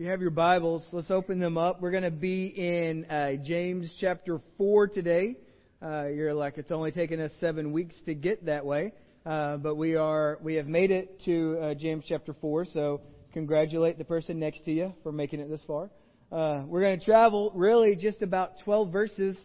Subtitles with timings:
[0.00, 1.82] you have your Bibles, let's open them up.
[1.82, 5.36] We're going to be in uh, James chapter 4 today.
[5.82, 8.94] Uh, you're like, it's only taken us seven weeks to get that way.
[9.26, 13.02] Uh, but we are, we have made it to uh, James chapter 4, so
[13.34, 15.90] congratulate the person next to you for making it this far.
[16.32, 19.36] Uh, we're going to travel really just about 12 verses,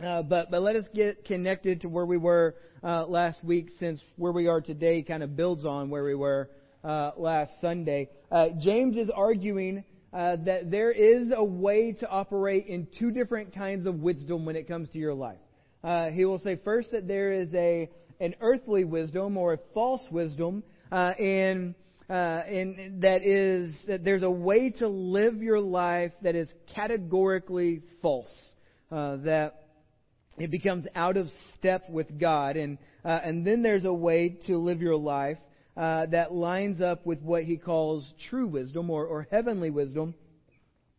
[0.00, 2.54] uh, but, but let us get connected to where we were
[2.84, 6.48] last week since where we are today kind of builds on where we were
[6.84, 8.08] uh, last Sunday.
[8.30, 13.54] Uh, James is arguing uh, that there is a way to operate in two different
[13.54, 15.38] kinds of wisdom when it comes to your life.
[15.84, 17.88] Uh, he will say first that there is a
[18.20, 20.62] an earthly wisdom or a false wisdom,
[20.92, 21.74] uh, and
[22.10, 27.82] uh, and that is that there's a way to live your life that is categorically
[28.02, 28.30] false.
[28.90, 29.66] that
[30.38, 34.82] it becomes out of step with God, and and then there's a way to live
[34.82, 35.38] your life
[35.76, 40.14] uh, that lines up with what he calls true wisdom or, or heavenly wisdom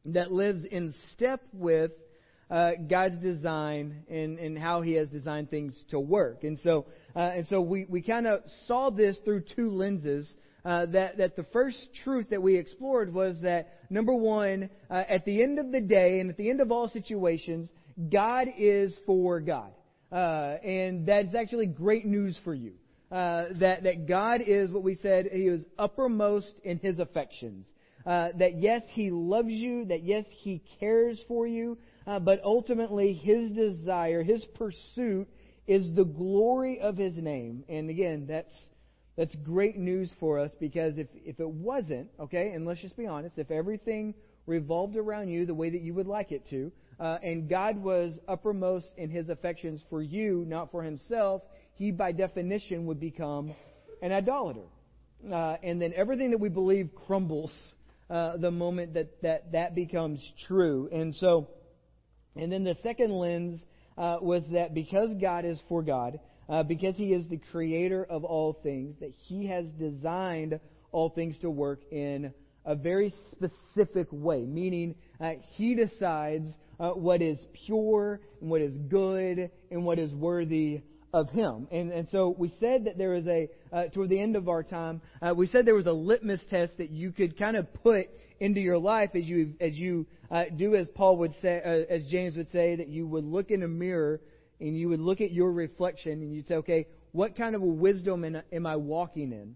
[0.05, 1.91] that lives in step with
[2.49, 6.43] uh, God's design and, and how He has designed things to work.
[6.43, 10.29] And so, uh, and so we, we kind of saw this through two lenses.
[10.63, 15.25] Uh, that that the first truth that we explored was that number one, uh, at
[15.25, 17.67] the end of the day and at the end of all situations,
[18.11, 19.71] God is for God,
[20.11, 20.15] uh,
[20.63, 22.73] and that's actually great news for you
[23.11, 27.67] uh, that, that God is what we said, He is uppermost in His affections.
[28.05, 33.13] Uh, that yes, He loves you, that yes, He cares for you, uh, but ultimately
[33.13, 35.27] His desire, His pursuit
[35.67, 37.63] is the glory of His name.
[37.67, 38.53] And again, that's,
[39.17, 43.07] that's great news for us because if, if it wasn't, okay, and let's just be
[43.07, 44.13] honest, if everything
[44.45, 48.13] revolved around you the way that you would like it to, uh, and God was
[48.27, 51.41] uppermost in His affections for you, not for Himself,
[51.81, 53.55] he by definition would become
[54.03, 54.67] an idolater.
[55.25, 57.51] Uh, and then everything that we believe crumbles
[58.07, 60.87] uh, the moment that, that that becomes true.
[60.91, 61.47] And so,
[62.35, 63.59] and then the second lens
[63.97, 68.23] uh, was that because God is for God, uh, because He is the creator of
[68.23, 70.59] all things, that He has designed
[70.91, 72.31] all things to work in
[72.63, 76.47] a very specific way, meaning uh, He decides
[76.79, 80.81] uh, what is pure and what is good and what is worthy
[81.13, 81.67] of him.
[81.71, 84.63] And, and so we said that there was a, uh, toward the end of our
[84.63, 88.07] time, uh, we said there was a litmus test that you could kind of put
[88.39, 92.05] into your life as you, as you uh, do as Paul would say, uh, as
[92.05, 94.21] James would say, that you would look in a mirror
[94.59, 97.65] and you would look at your reflection and you'd say, okay, what kind of a
[97.65, 99.55] wisdom am, I walking in?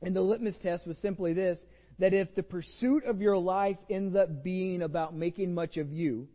[0.00, 1.58] And the litmus test was simply this,
[1.98, 6.28] that if the pursuit of your life ends up being about making much of you,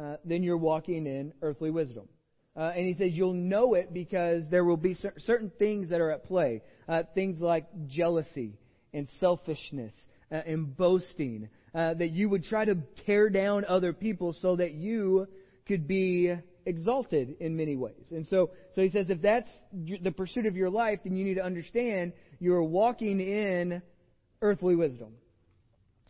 [0.00, 2.08] uh, then you're walking in earthly wisdom.
[2.56, 6.00] Uh, and he says you'll know it because there will be cer- certain things that
[6.00, 6.62] are at play.
[6.88, 8.58] Uh, things like jealousy
[8.92, 9.92] and selfishness
[10.30, 11.48] uh, and boasting.
[11.74, 15.26] Uh, that you would try to tear down other people so that you
[15.66, 16.32] could be
[16.66, 18.04] exalted in many ways.
[18.10, 21.34] And so, so he says if that's the pursuit of your life, then you need
[21.34, 23.82] to understand you're walking in
[24.40, 25.14] earthly wisdom.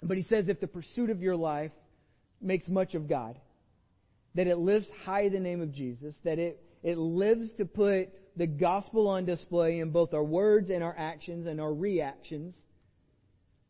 [0.03, 1.73] But he says if the pursuit of your life
[2.41, 3.39] makes much of God,
[4.35, 8.47] that it lives high the name of Jesus, that it, it lives to put the
[8.47, 12.55] gospel on display in both our words and our actions and our reactions,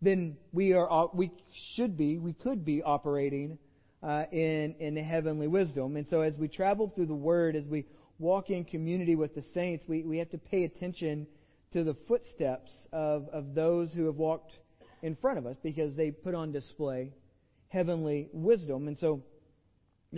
[0.01, 1.31] then we are we
[1.75, 3.59] should be we could be operating
[4.03, 5.97] uh, in in heavenly wisdom.
[5.97, 7.87] And so as we travel through the Word, as we
[8.19, 11.27] walk in community with the saints, we, we have to pay attention
[11.73, 14.53] to the footsteps of, of those who have walked
[15.03, 17.13] in front of us because they put on display
[17.69, 18.87] heavenly wisdom.
[18.89, 19.23] And so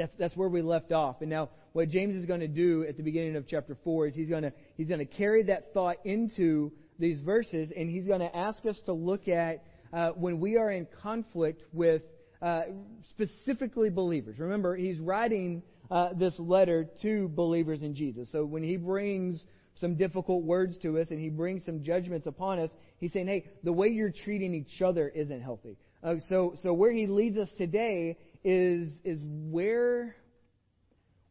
[0.01, 1.21] that's, that's where we left off.
[1.21, 4.15] And now, what James is going to do at the beginning of chapter 4 is
[4.15, 8.21] he's going to, he's going to carry that thought into these verses, and he's going
[8.21, 9.63] to ask us to look at
[9.93, 12.03] uh, when we are in conflict with
[12.43, 12.63] uh,
[13.11, 14.39] specifically believers.
[14.39, 18.29] Remember, he's writing uh, this letter to believers in Jesus.
[18.33, 19.43] So when he brings
[19.81, 23.45] some difficult words to us and he brings some judgments upon us, he's saying, hey,
[23.63, 25.77] the way you're treating each other isn't healthy.
[26.03, 28.17] Uh, so, so where he leads us today
[28.47, 30.15] is is where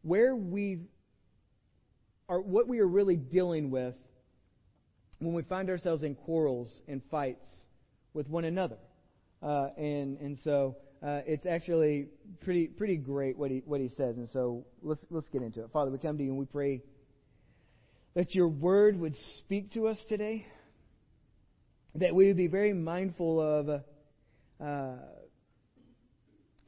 [0.02, 0.80] where we
[2.28, 3.94] are what we are really dealing with
[5.20, 7.40] when we find ourselves in quarrels and fights
[8.12, 8.76] with one another.
[9.42, 12.08] Uh, and and so uh, it's actually
[12.42, 14.18] pretty pretty great what he what he says.
[14.18, 15.70] And so let's let's get into it.
[15.72, 16.82] Father, we come to you and we pray
[18.14, 20.46] that your word would speak to us today.
[21.94, 24.96] That we would be very mindful of uh,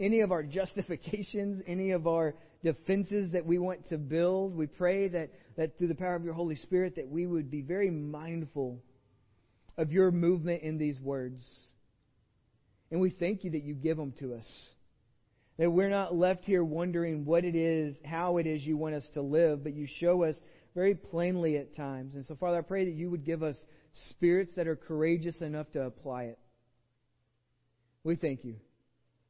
[0.01, 4.57] any of our justifications, any of our defenses that we want to build.
[4.57, 7.63] We pray that, that through the power of your Holy Spirit that we would be
[7.63, 8.83] very mindful
[9.77, 11.41] of your movement in these words.
[12.91, 14.47] And we thank you that you give them to us.
[15.59, 19.05] That we're not left here wondering what it is, how it is you want us
[19.15, 20.37] to live, but you show us
[20.75, 22.15] very plainly at times.
[22.15, 23.57] And so, Father, I pray that you would give us
[24.11, 26.39] spirits that are courageous enough to apply it.
[28.05, 28.57] We thank you.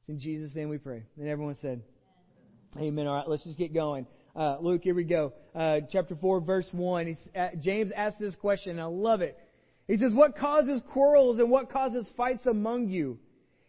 [0.09, 1.03] In Jesus' name we pray.
[1.19, 1.83] And everyone said,
[2.77, 2.89] Amen.
[2.89, 3.07] Amen.
[3.07, 4.07] All right, let's just get going.
[4.35, 5.35] Uh, Luke, here we go.
[5.55, 7.19] Uh, chapter 4, verse 1.
[7.37, 9.37] Uh, James asked this question, and I love it.
[9.87, 13.19] He says, What causes quarrels and what causes fights among you?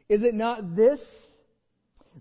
[0.07, 0.99] Is it not this,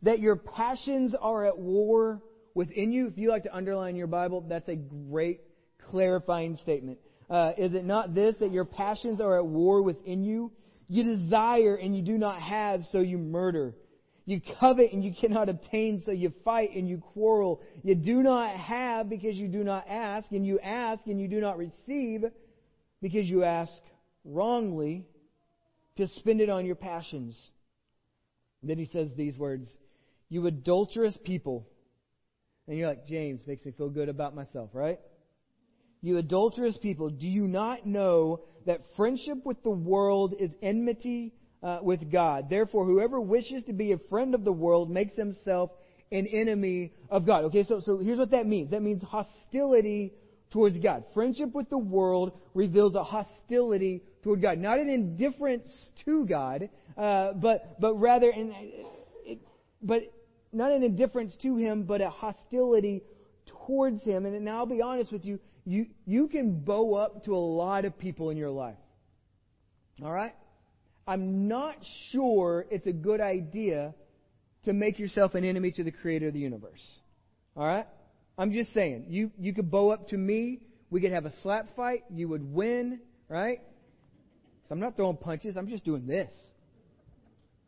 [0.03, 2.21] that your passions are at war
[2.55, 3.07] within you?
[3.07, 5.43] If you like to underline your Bible, that's a great
[5.91, 6.99] clarifying statement.
[7.31, 10.51] Uh, is it not this, that your passions are at war within you?
[10.89, 13.75] You desire and you do not have, so you murder.
[14.29, 17.63] You covet and you cannot obtain, so you fight and you quarrel.
[17.83, 21.41] You do not have because you do not ask, and you ask and you do
[21.41, 22.25] not receive
[23.01, 23.73] because you ask
[24.27, 25.07] wrongly
[25.97, 27.35] to spend it on your passions.
[28.63, 29.67] then he says these words
[30.29, 31.67] You adulterous people.
[32.67, 35.01] And you're like, James, makes me feel good about myself, right?
[36.03, 41.33] You adulterous people, do you not know that friendship with the world is enmity
[41.63, 42.49] uh, with God?
[42.51, 45.71] Therefore, whoever wishes to be a friend of the world makes himself
[46.11, 47.45] an enemy of God.
[47.45, 50.13] Okay, so, so here's what that means that means hostility
[50.51, 51.05] towards God.
[51.15, 54.59] Friendship with the world reveals a hostility toward God.
[54.59, 55.69] Not an indifference
[56.05, 58.55] to God, uh, but, but rather, an,
[59.25, 59.39] it,
[59.83, 60.01] but
[60.53, 63.03] not an indifference to Him, but a hostility
[63.67, 64.27] towards Him.
[64.27, 67.85] And now I'll be honest with you, you, you can bow up to a lot
[67.85, 68.77] of people in your life.
[70.03, 70.35] All right?
[71.09, 71.75] I'm not
[72.13, 73.95] sure it's a good idea
[74.67, 76.83] to make yourself an enemy to the creator of the universe.
[77.57, 77.87] All right?
[78.37, 80.61] I'm just saying, you, you could bow up to me,
[80.91, 83.63] we could have a slap fight, you would win, right?
[84.69, 86.29] So I'm not throwing punches, I'm just doing this.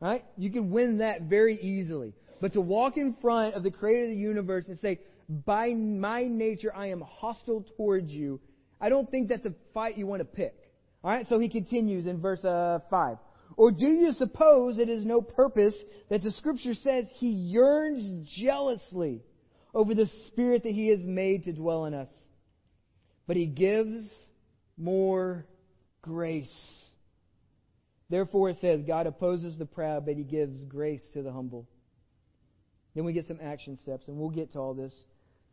[0.00, 0.22] Right?
[0.36, 2.12] You can win that very easily.
[2.42, 5.00] But to walk in front of the creator of the universe and say,
[5.46, 8.38] by my nature, I am hostile towards you.
[8.82, 10.54] I don't think that's a fight you want to pick.
[11.02, 13.16] All right, so he continues in verse uh, 5.
[13.60, 15.74] Or do you suppose it is no purpose
[16.08, 19.20] that the scripture says he yearns jealously
[19.74, 22.08] over the spirit that he has made to dwell in us?
[23.26, 24.02] But he gives
[24.78, 25.44] more
[26.00, 26.48] grace.
[28.08, 31.68] Therefore it says, God opposes the proud, but he gives grace to the humble.
[32.94, 34.94] Then we get some action steps, and we'll get to all this.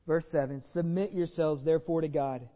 [0.08, 2.48] Verse 7 Submit yourselves, therefore, to God.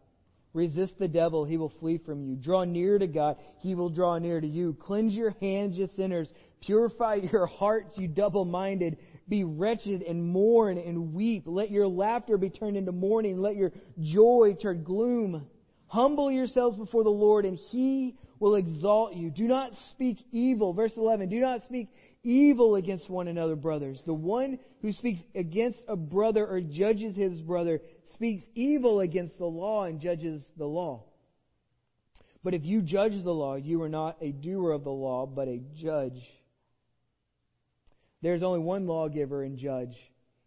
[0.53, 2.35] Resist the devil, he will flee from you.
[2.35, 4.75] Draw near to God, he will draw near to you.
[4.81, 6.27] Cleanse your hands, you sinners.
[6.61, 8.97] Purify your hearts, you double minded.
[9.29, 11.43] Be wretched and mourn and weep.
[11.45, 13.41] Let your laughter be turned into mourning.
[13.41, 13.71] Let your
[14.01, 15.47] joy turn gloom.
[15.87, 19.29] Humble yourselves before the Lord, and he will exalt you.
[19.29, 20.73] Do not speak evil.
[20.73, 21.29] Verse 11.
[21.29, 21.87] Do not speak
[22.23, 24.01] evil against one another, brothers.
[24.05, 27.79] The one who speaks against a brother or judges his brother
[28.21, 31.03] speaks evil against the law and judges the law.
[32.43, 35.47] But if you judge the law, you are not a doer of the law, but
[35.47, 36.21] a judge.
[38.21, 39.95] There is only one lawgiver and judge,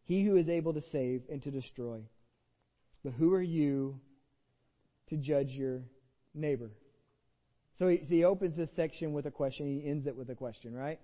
[0.05, 1.99] he who is able to save and to destroy.
[3.03, 3.99] But who are you
[5.11, 5.83] to judge your
[6.33, 6.71] neighbor?
[7.81, 10.75] So he, he opens this section with a question, he ends it with a question,
[10.75, 11.01] right?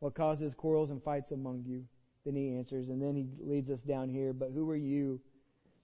[0.00, 1.84] What causes quarrels and fights among you?
[2.26, 4.34] Then he answers, and then he leads us down here.
[4.34, 5.20] But who are you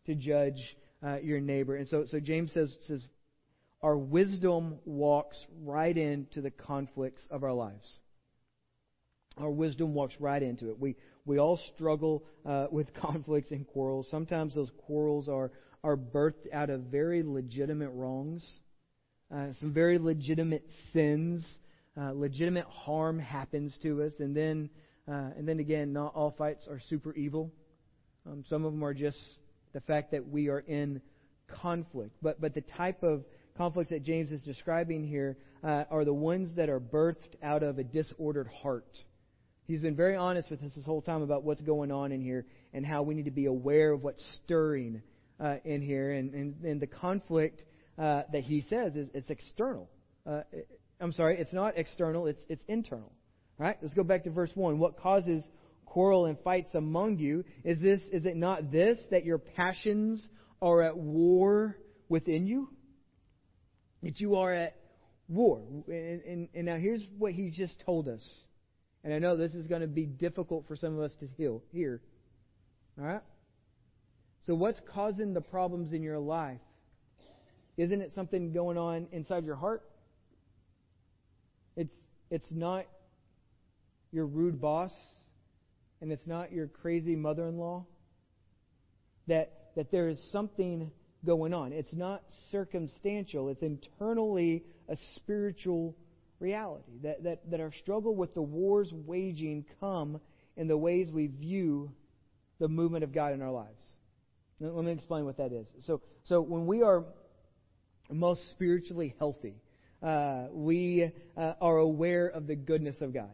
[0.07, 0.61] to judge
[1.05, 1.77] uh, your neighbor?
[1.77, 3.01] And so, so James says, says,
[3.83, 7.89] our wisdom walks right into the conflicts of our lives.
[9.39, 10.79] Our wisdom walks right into it.
[10.79, 14.07] We we all struggle uh, with conflicts and quarrels.
[14.11, 15.51] Sometimes those quarrels are
[15.83, 18.45] are birthed out of very legitimate wrongs,
[19.35, 21.43] uh, some very legitimate sins
[22.01, 24.71] uh, legitimate harm happens to us, and then
[25.09, 27.51] uh, and then again, not all fights are super evil.
[28.27, 29.19] Um, some of them are just
[29.73, 31.01] the fact that we are in
[31.49, 32.17] conflict.
[32.23, 33.25] But but the type of
[33.57, 37.79] conflicts that James is describing here uh, are the ones that are birthed out of
[37.79, 38.99] a disordered heart.
[39.67, 42.45] He's been very honest with us this whole time about what's going on in here
[42.73, 45.03] and how we need to be aware of what's stirring
[45.39, 46.13] uh, in here.
[46.13, 47.63] And, and, and the conflict
[47.97, 49.89] uh, that he says is it's external.
[50.27, 50.41] Uh,
[51.01, 53.13] I'm sorry, it's not external, it's, it's internal.
[53.61, 54.79] All right, let's go back to verse 1.
[54.79, 55.45] What causes
[55.91, 57.45] quarrel and fights among you?
[57.65, 60.27] Is this is it not this that your passions
[60.63, 61.77] are at war
[62.09, 62.69] within you?
[64.03, 64.77] That you are at
[65.29, 65.63] war.
[65.89, 68.23] And, and, and now here's what he's just told us.
[69.03, 71.63] And I know this is going to be difficult for some of us to heal,
[71.73, 72.01] hear.
[72.99, 73.23] All right?
[74.47, 76.61] So, what's causing the problems in your life?
[77.77, 79.83] Isn't it something going on inside your heart?
[81.77, 81.95] It's,
[82.31, 82.87] it's not
[84.13, 84.93] your rude boss
[86.01, 87.87] and it's not your crazy mother in law?
[89.29, 90.91] That, that there is something
[91.25, 91.73] going on.
[91.73, 95.97] It's not circumstantial, it's internally a spiritual
[96.41, 96.93] reality.
[97.03, 100.21] That, that, that our struggle with the wars waging come
[100.57, 101.93] in the ways we view
[102.59, 103.85] the movement of God in our lives.
[104.61, 105.67] Let me explain what that is.
[105.87, 107.05] So, so when we are
[108.11, 109.55] most spiritually healthy,
[110.03, 113.31] uh, we uh, are aware of the goodness of God.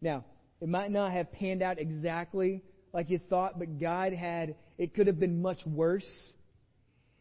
[0.00, 0.24] Now,
[0.60, 5.06] it might not have panned out exactly like you thought, but God had, it could
[5.06, 6.06] have been much worse.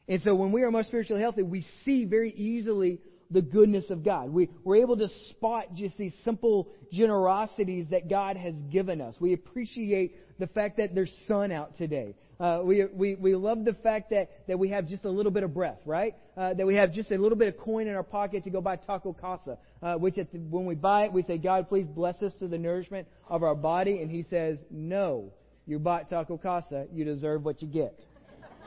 [0.07, 2.99] And so when we are most spiritually healthy, we see very easily
[3.31, 4.29] the goodness of God.
[4.29, 9.15] We, we're able to spot just these simple generosities that God has given us.
[9.19, 12.15] We appreciate the fact that there's sun out today.
[12.39, 15.43] Uh, we, we, we love the fact that, that we have just a little bit
[15.43, 16.15] of breath, right?
[16.35, 18.59] Uh, that we have just a little bit of coin in our pocket to go
[18.59, 22.21] buy taco casa, uh, which the, when we buy it, we say, God, please bless
[22.21, 24.01] us to the nourishment of our body.
[24.01, 25.31] And He says, no,
[25.65, 27.97] you bought taco casa, you deserve what you get.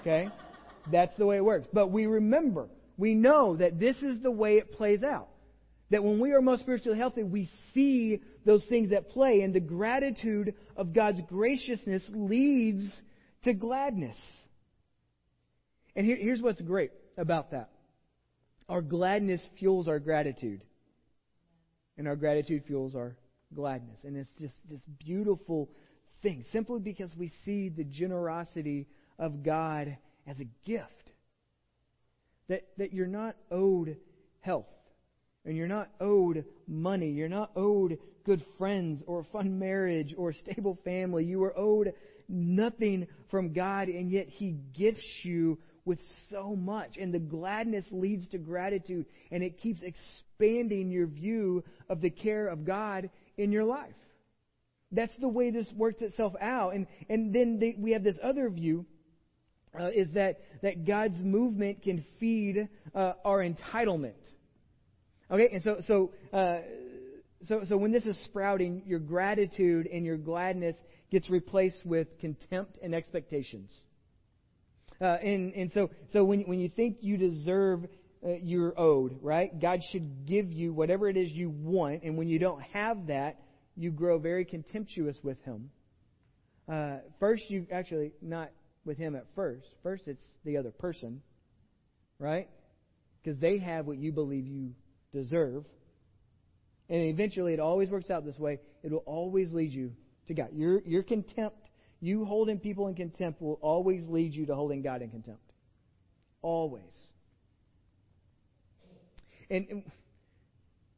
[0.00, 0.28] Okay?
[0.90, 1.68] That's the way it works.
[1.72, 5.28] But we remember, we know that this is the way it plays out.
[5.90, 9.60] That when we are most spiritually healthy, we see those things at play, and the
[9.60, 12.90] gratitude of God's graciousness leads
[13.48, 14.16] to gladness.
[15.96, 17.70] And here, here's what's great about that
[18.68, 20.62] our gladness fuels our gratitude,
[21.96, 23.16] and our gratitude fuels our
[23.54, 23.96] gladness.
[24.04, 25.70] And it's just this beautiful
[26.22, 28.86] thing, simply because we see the generosity
[29.18, 30.84] of God as a gift.
[32.48, 33.96] That, that you're not owed
[34.40, 34.66] health,
[35.44, 40.30] and you're not owed money, you're not owed good friends, or a fun marriage, or
[40.30, 41.24] a stable family.
[41.24, 41.94] You are owed
[42.28, 45.98] nothing from God, and yet He gifts you with
[46.30, 46.96] so much.
[47.00, 52.48] And the gladness leads to gratitude, and it keeps expanding your view of the care
[52.48, 53.94] of God in your life.
[54.92, 56.74] That's the way this works itself out.
[56.74, 58.86] And, and then we have this other view.
[59.78, 64.14] Uh, is that, that God's movement can feed uh, our entitlement.
[65.30, 66.60] Okay, and so so uh,
[67.46, 70.74] so so when this is sprouting, your gratitude and your gladness
[71.10, 73.70] gets replaced with contempt and expectations.
[75.00, 77.84] Uh, and, and so, so when, when you think you deserve,
[78.24, 79.60] uh, you're owed, right?
[79.60, 83.38] God should give you whatever it is you want, and when you don't have that,
[83.76, 85.70] you grow very contemptuous with Him.
[86.70, 88.50] Uh, first, you actually, not
[88.84, 89.66] with Him at first.
[89.84, 91.22] First, it's the other person,
[92.18, 92.48] right?
[93.22, 94.72] Because they have what you believe you
[95.12, 95.64] deserve.
[96.90, 98.58] And eventually, it always works out this way.
[98.82, 99.92] It will always lead you
[100.28, 100.48] to God.
[100.52, 101.56] Your, your contempt,
[102.00, 105.42] you holding people in contempt, will always lead you to holding God in contempt.
[106.42, 106.92] Always.
[109.50, 109.82] And, and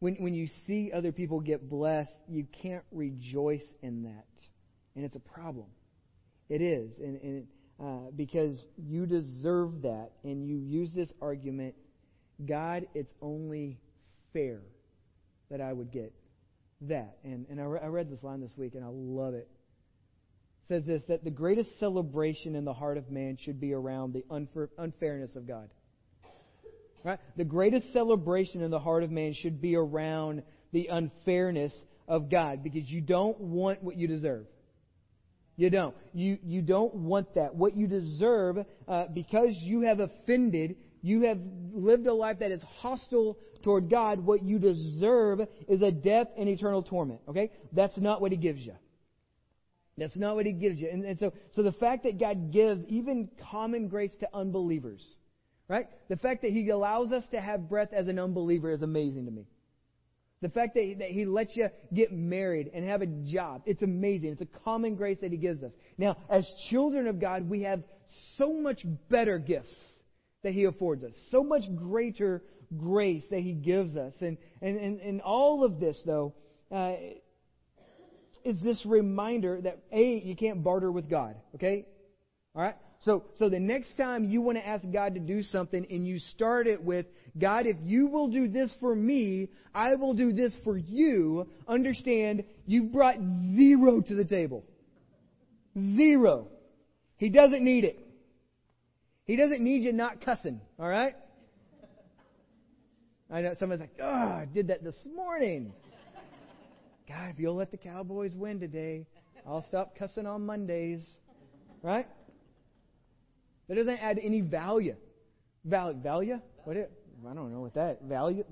[0.00, 4.26] when, when you see other people get blessed, you can't rejoice in that.
[4.96, 5.66] And it's a problem.
[6.48, 6.90] It is.
[6.98, 7.46] And, and
[7.80, 11.74] uh, because you deserve that, and you use this argument
[12.46, 13.78] God, it's only
[14.32, 14.60] fair
[15.50, 16.12] that I would get
[16.82, 17.18] that.
[17.24, 19.48] And, and I, re- I read this line this week, and I love it.
[20.68, 24.12] It says this that the greatest celebration in the heart of man should be around
[24.12, 25.68] the unfair, unfairness of God.
[27.02, 27.18] Right?
[27.36, 31.72] The greatest celebration in the heart of man should be around the unfairness
[32.06, 34.46] of God because you don't want what you deserve.
[35.56, 35.94] You don't.
[36.14, 37.54] You, you don't want that.
[37.54, 41.38] What you deserve, uh, because you have offended, you have
[41.72, 46.48] lived a life that is hostile toward God, what you deserve is a death and
[46.48, 47.20] eternal torment.
[47.28, 47.50] Okay?
[47.72, 48.74] That's not what He gives you.
[49.98, 50.88] That's not what He gives you.
[50.90, 55.02] And, and so, so the fact that God gives even common grace to unbelievers,
[55.68, 55.86] right?
[56.08, 59.30] The fact that He allows us to have breath as an unbeliever is amazing to
[59.30, 59.46] me.
[60.42, 64.30] The fact that that he lets you get married and have a job, it's amazing.
[64.30, 65.70] It's a common grace that He gives us.
[65.98, 67.82] Now, as children of God, we have
[68.38, 68.80] so much
[69.10, 69.74] better gifts
[70.42, 72.42] that He affords us, so much greater
[72.76, 74.12] grace that He gives us.
[74.20, 76.34] And, and, and, and all of this, though,
[76.70, 76.94] uh,
[78.44, 81.86] is this reminder that, A, you can't barter with God, okay?
[82.54, 82.76] All right?
[83.04, 86.18] So, so the next time you want to ask God to do something and you
[86.34, 87.06] start it with,
[87.38, 92.44] God, if you will do this for me, I will do this for you, understand
[92.66, 93.16] you've brought
[93.56, 94.64] zero to the table.
[95.96, 96.48] Zero.
[97.16, 97.98] He doesn't need it.
[99.30, 101.14] He doesn't need you not cussing, all right?
[103.32, 105.72] I know someone's like, oh, I did that this morning.
[107.08, 109.06] God, if you'll let the Cowboys win today,
[109.46, 111.00] I'll stop cussing on Mondays.
[111.80, 112.08] Right?
[113.68, 114.96] That doesn't add any value.
[115.64, 116.40] Val- value?
[116.64, 116.88] What is,
[117.24, 118.42] I don't know what that value.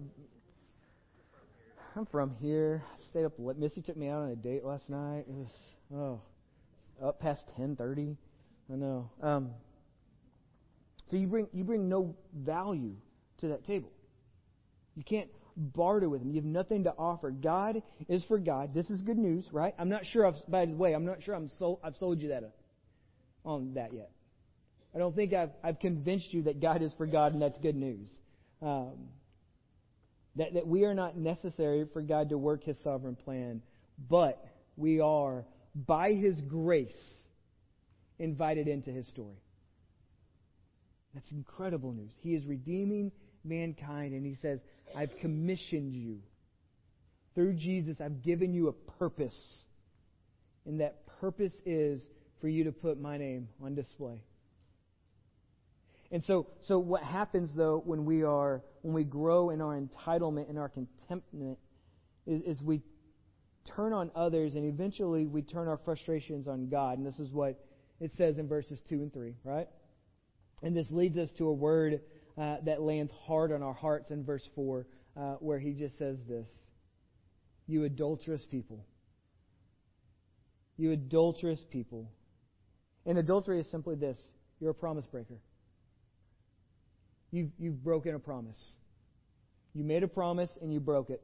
[1.96, 2.84] I'm from here.
[3.10, 3.32] stayed up.
[3.36, 5.24] Missy took me out on a date last night.
[5.28, 5.50] It was
[5.92, 6.20] oh,
[7.04, 8.16] up past ten thirty.
[8.72, 9.10] I know.
[9.20, 9.50] Um,
[11.10, 12.94] so you bring you bring no value
[13.40, 13.90] to that table.
[14.94, 16.30] You can't barter with him.
[16.30, 17.30] You have nothing to offer.
[17.30, 18.74] God is for God.
[18.74, 19.74] This is good news, right?
[19.78, 20.26] I'm not sure.
[20.26, 23.74] I've, by the way, I'm not sure I'm sold, I've sold you that uh, on
[23.74, 24.10] that yet.
[24.94, 27.76] I don't think I've, I've convinced you that God is for God, and that's good
[27.76, 28.08] news.
[28.62, 29.08] Um,
[30.36, 33.60] that, that we are not necessary for God to work His sovereign plan,
[34.08, 34.44] but
[34.76, 36.90] we are, by His grace,
[38.18, 39.36] invited into His story.
[41.14, 42.10] That's incredible news.
[42.20, 43.12] He is redeeming
[43.44, 44.60] mankind, and He says,
[44.96, 46.18] I've commissioned you.
[47.34, 49.36] Through Jesus, I've given you a purpose.
[50.66, 52.00] And that purpose is
[52.40, 54.22] for you to put my name on display.
[56.10, 60.48] And so, so what happens though when we are when we grow in our entitlement
[60.48, 61.58] and our contentment
[62.26, 62.80] is, is we
[63.76, 66.98] turn on others and eventually we turn our frustrations on God.
[66.98, 67.60] And this is what
[68.00, 69.68] it says in verses two and three, right?
[70.62, 72.00] And this leads us to a word
[72.36, 74.86] uh, that lands hard on our hearts in verse four,
[75.16, 76.46] uh, where he just says this:
[77.66, 78.84] "You adulterous people."
[80.76, 82.08] You adulterous people.
[83.04, 84.18] And adultery is simply this:
[84.60, 85.38] you're a promise breaker.
[87.30, 88.58] You've, you've broken a promise.
[89.74, 91.22] You made a promise and you broke it.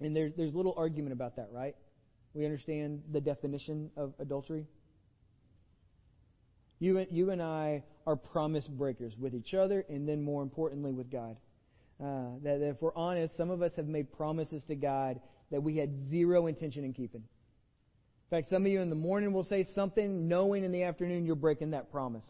[0.00, 1.76] And there's, there's little argument about that, right?
[2.34, 4.66] We understand the definition of adultery.
[6.78, 11.10] You, you and I are promise breakers with each other and then more importantly with
[11.10, 11.36] God.
[11.98, 15.18] Uh, that, that if we're honest, some of us have made promises to God
[15.50, 17.22] that we had zero intention in keeping.
[17.22, 21.24] In fact, some of you in the morning will say something knowing in the afternoon
[21.24, 22.26] you're breaking that promise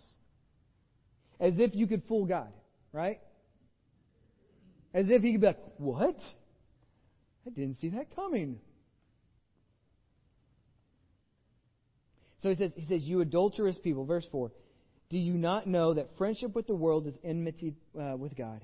[1.41, 2.53] as if you could fool God,
[2.93, 3.21] right?
[4.95, 6.17] As if he could be like, What?
[7.47, 8.59] I didn't see that coming.
[12.43, 14.51] So he says, he says, You adulterous people, verse 4,
[15.09, 18.61] do you not know that friendship with the world is enmity uh, with God?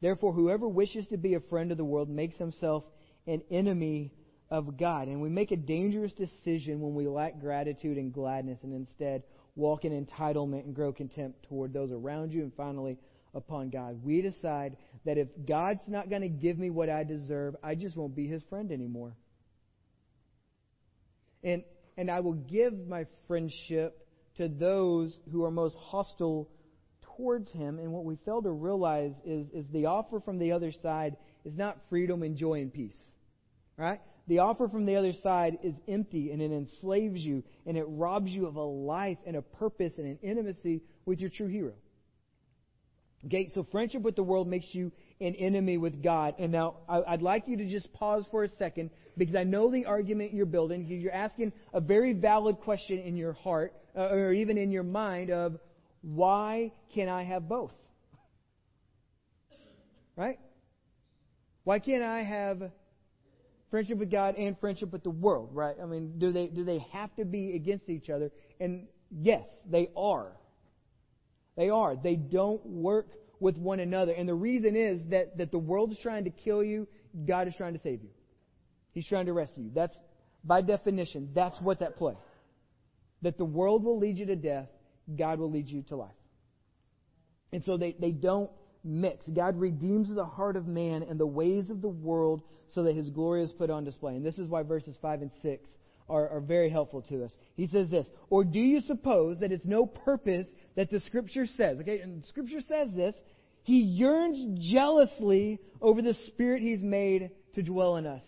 [0.00, 2.84] Therefore, whoever wishes to be a friend of the world makes himself
[3.26, 4.12] an enemy
[4.50, 5.08] of God.
[5.08, 9.22] And we make a dangerous decision when we lack gratitude and gladness and instead
[9.56, 12.98] walk in entitlement and grow contempt toward those around you, and finally,
[13.34, 14.02] upon God.
[14.02, 17.96] We decide that if God's not going to give me what I deserve, I just
[17.96, 19.14] won't be his friend anymore.
[21.42, 21.62] And,
[22.00, 24.06] and I will give my friendship
[24.38, 26.48] to those who are most hostile
[27.14, 27.78] towards him.
[27.78, 31.52] And what we fail to realize is, is the offer from the other side is
[31.54, 32.96] not freedom and joy and peace.
[33.76, 34.00] Right?
[34.28, 38.30] The offer from the other side is empty and it enslaves you and it robs
[38.30, 41.74] you of a life and a purpose and an intimacy with your true hero.
[43.26, 46.34] Okay, so friendship with the world makes you an enemy with God.
[46.38, 49.84] And now I'd like you to just pause for a second because I know the
[49.84, 50.86] argument you're building.
[50.86, 55.30] You're asking a very valid question in your heart uh, or even in your mind
[55.30, 55.58] of
[56.02, 57.72] why can I have both?
[60.16, 60.38] Right?
[61.64, 62.70] Why can't I have
[63.70, 65.76] friendship with God and friendship with the world, right?
[65.80, 68.30] I mean, do they do they have to be against each other?
[68.58, 70.32] And yes, they are.
[71.56, 71.96] They are.
[71.96, 73.08] They don't work
[73.40, 74.12] with one another.
[74.12, 76.86] And the reason is that, that the world is trying to kill you,
[77.26, 78.10] God is trying to save you.
[78.92, 79.70] He's trying to rescue you.
[79.74, 79.96] That's
[80.44, 82.14] by definition, that's what's at play.
[83.22, 84.68] That the world will lead you to death,
[85.18, 86.10] God will lead you to life.
[87.52, 88.50] And so they, they don't
[88.84, 89.26] mix.
[89.28, 92.42] God redeems the heart of man and the ways of the world
[92.74, 94.14] so that his glory is put on display.
[94.14, 95.68] And this is why verses 5 and 6
[96.08, 97.32] are, are very helpful to us.
[97.56, 101.78] He says this, Or do you suppose that it's no purpose that the Scripture says?
[101.80, 103.14] Okay, and Scripture says this.
[103.62, 108.22] He yearns jealously over the Spirit he's made to dwell in us.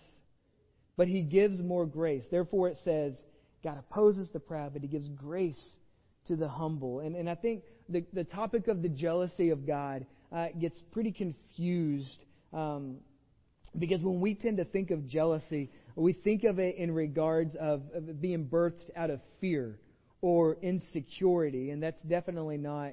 [0.96, 2.22] But he gives more grace.
[2.30, 3.14] Therefore it says,
[3.64, 5.60] God opposes the proud, but he gives grace
[6.26, 7.00] to the humble.
[7.00, 11.12] And, and I think the, the topic of the jealousy of God uh, gets pretty
[11.12, 12.96] confused um,
[13.78, 17.82] because when we tend to think of jealousy, we think of it in regards of,
[17.94, 19.78] of being birthed out of fear
[20.20, 22.92] or insecurity, and that's definitely not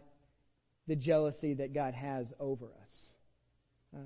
[0.90, 2.92] the jealousy that God has over us.
[3.96, 4.00] Uh,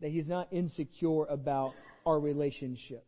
[0.00, 3.06] that He's not insecure about our relationship.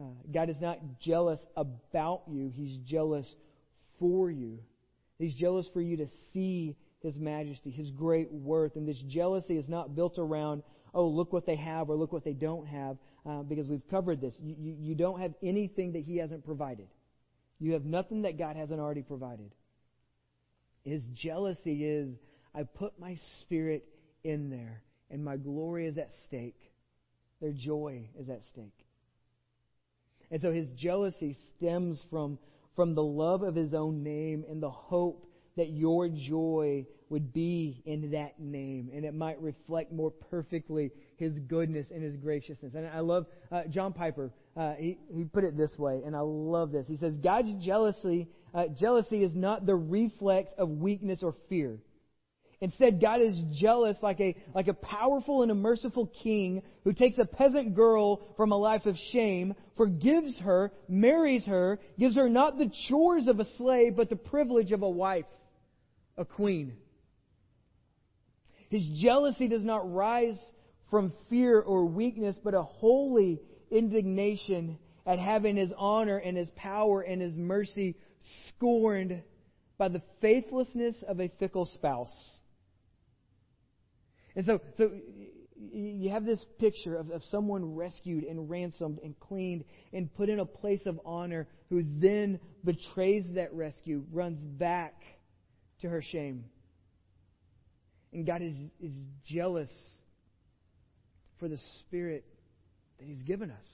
[0.00, 3.26] Uh, God is not jealous about you, He's jealous
[4.00, 4.58] for you.
[5.18, 8.76] He's jealous for you to see His majesty, His great worth.
[8.76, 10.62] And this jealousy is not built around
[10.94, 12.96] oh, look what they have or look what they don't have,
[13.28, 14.32] uh, because we've covered this.
[14.40, 16.86] You, you, you don't have anything that He hasn't provided.
[17.60, 19.50] You have nothing that God hasn't already provided.
[20.86, 22.14] His jealousy is,
[22.54, 23.84] I put my spirit
[24.22, 26.58] in there, and my glory is at stake.
[27.40, 28.86] Their joy is at stake.
[30.30, 32.38] And so his jealousy stems from,
[32.76, 37.82] from the love of his own name and the hope that your joy would be
[37.84, 42.74] in that name and it might reflect more perfectly his goodness and his graciousness.
[42.74, 44.30] And I love uh, John Piper.
[44.56, 46.86] Uh, he, he put it this way, and I love this.
[46.88, 51.76] He says, God's jealousy, uh, jealousy is not the reflex of weakness or fear.
[52.62, 57.18] Instead, God is jealous like a, like a powerful and a merciful king who takes
[57.18, 62.56] a peasant girl from a life of shame, forgives her, marries her, gives her not
[62.56, 65.26] the chores of a slave, but the privilege of a wife,
[66.16, 66.72] a queen.
[68.70, 70.38] His jealousy does not rise
[70.90, 73.38] from fear or weakness, but a holy
[73.70, 77.96] indignation at having his honor and his power and his mercy
[78.48, 79.22] scorned
[79.78, 82.14] by the faithlessness of a fickle spouse.
[84.34, 84.90] And so, so
[85.58, 90.40] you have this picture of, of someone rescued and ransomed and cleaned and put in
[90.40, 94.94] a place of honor who then betrays that rescue, runs back
[95.80, 96.44] to her shame.
[98.12, 98.94] And God is, is
[99.26, 99.70] jealous
[101.38, 102.24] for the Spirit
[102.98, 103.64] that He's given us.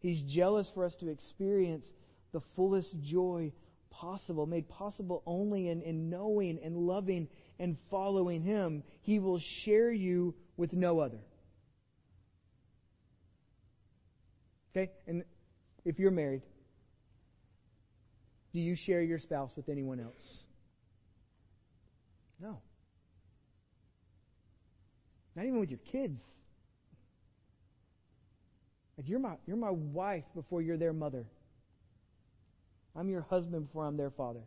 [0.00, 1.86] He's jealous for us to experience
[2.34, 3.50] the fullest joy
[3.90, 8.82] possible, made possible only in, in knowing and loving and following Him.
[9.02, 11.20] He will share you with no other.
[14.76, 14.90] Okay?
[15.06, 15.22] And
[15.84, 16.42] if you're married,
[18.52, 20.12] do you share your spouse with anyone else?
[22.40, 22.58] No.
[25.36, 26.20] Not even with your kids.
[28.96, 31.24] Like you're my you're my wife before you're their mother.
[32.96, 34.42] I'm your husband before I'm their father.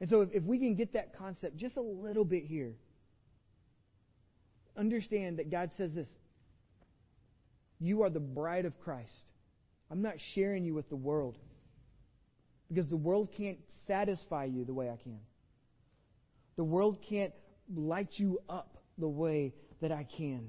[0.00, 2.72] And so if, if we can get that concept just a little bit here,
[4.76, 6.06] understand that God says this.
[7.80, 9.10] You are the bride of Christ.
[9.90, 11.36] I'm not sharing you with the world.
[12.68, 15.18] Because the world can't satisfy you the way I can.
[16.56, 17.32] The world can't
[17.74, 20.48] light you up the way that I can.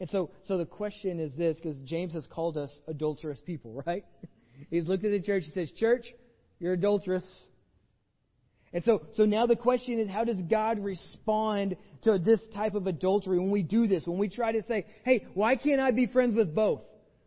[0.00, 4.04] And so, so the question is this, because James has called us adulterous people, right?
[4.70, 6.06] He's looked at the church and says, Church,
[6.58, 7.24] you're adulterous.
[8.72, 12.86] And so, so now the question is, how does God respond to this type of
[12.86, 14.04] adultery when we do this?
[14.06, 16.80] When we try to say, hey, why can't I be friends with both?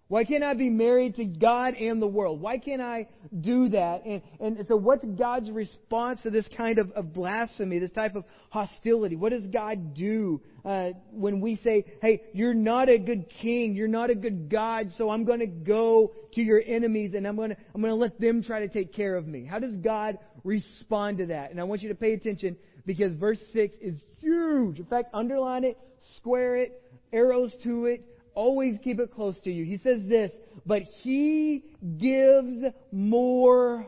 [0.08, 2.40] Why can't I be married to God and the world?
[2.40, 3.08] Why can't I
[3.42, 4.06] do that?
[4.06, 8.24] And, and so what's God's response to this kind of, of blasphemy, this type of
[8.50, 9.16] hostility?
[9.16, 13.88] What does God do uh, when we say, hey, you're not a good king, you're
[13.88, 17.50] not a good God, so I'm going to go to your enemies and I'm going
[17.50, 19.44] to, I'm going to let them try to take care of me?
[19.44, 21.50] How does God respond to that?
[21.50, 24.78] And I want you to pay attention because verse 6 is huge.
[24.78, 25.80] In fact, underline it,
[26.18, 26.80] square it,
[27.12, 29.64] arrows to it, Always keep it close to you.
[29.64, 30.30] He says this,
[30.66, 31.64] but He
[31.98, 33.88] gives more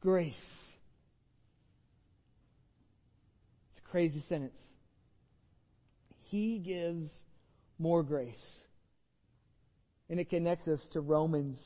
[0.00, 0.32] grace.
[3.76, 4.52] It's a crazy sentence.
[6.30, 7.10] He gives
[7.78, 8.34] more grace.
[10.08, 11.58] And it connects us to Romans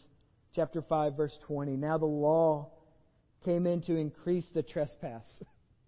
[0.55, 1.77] chapter 5 verse 20.
[1.77, 2.71] Now the law
[3.45, 5.23] came in to increase the trespass.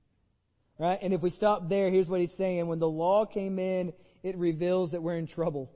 [0.78, 0.98] right?
[1.02, 2.66] And if we stop there, here's what he's saying.
[2.68, 5.70] When the law came in, it reveals that we're in trouble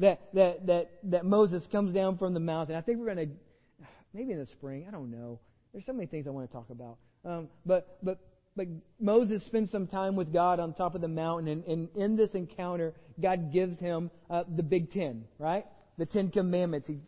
[0.00, 2.76] that, that, that, that Moses comes down from the mountain.
[2.76, 5.40] I think we're going to, maybe in the spring, I don't know.
[5.72, 6.98] There's so many things I want to talk about.
[7.24, 8.18] Um, but, but,
[8.56, 8.66] but
[9.00, 12.30] Moses spends some time with God on top of the mountain, and, and in this
[12.34, 15.64] encounter, God gives him uh, the Big Ten, right?
[15.98, 16.86] The Ten Commandments.
[16.88, 16.98] He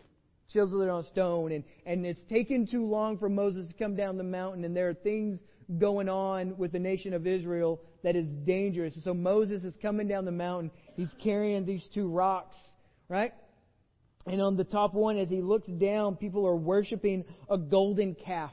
[0.53, 4.17] chisels it on stone, and, and it's taken too long for Moses to come down
[4.17, 5.39] the mountain, and there are things
[5.79, 8.95] going on with the nation of Israel that is dangerous.
[9.05, 10.71] so Moses is coming down the mountain.
[10.97, 12.57] He's carrying these two rocks
[13.09, 13.33] right?
[14.27, 18.53] And on the top one, as he looks down, people are worshiping a golden calf.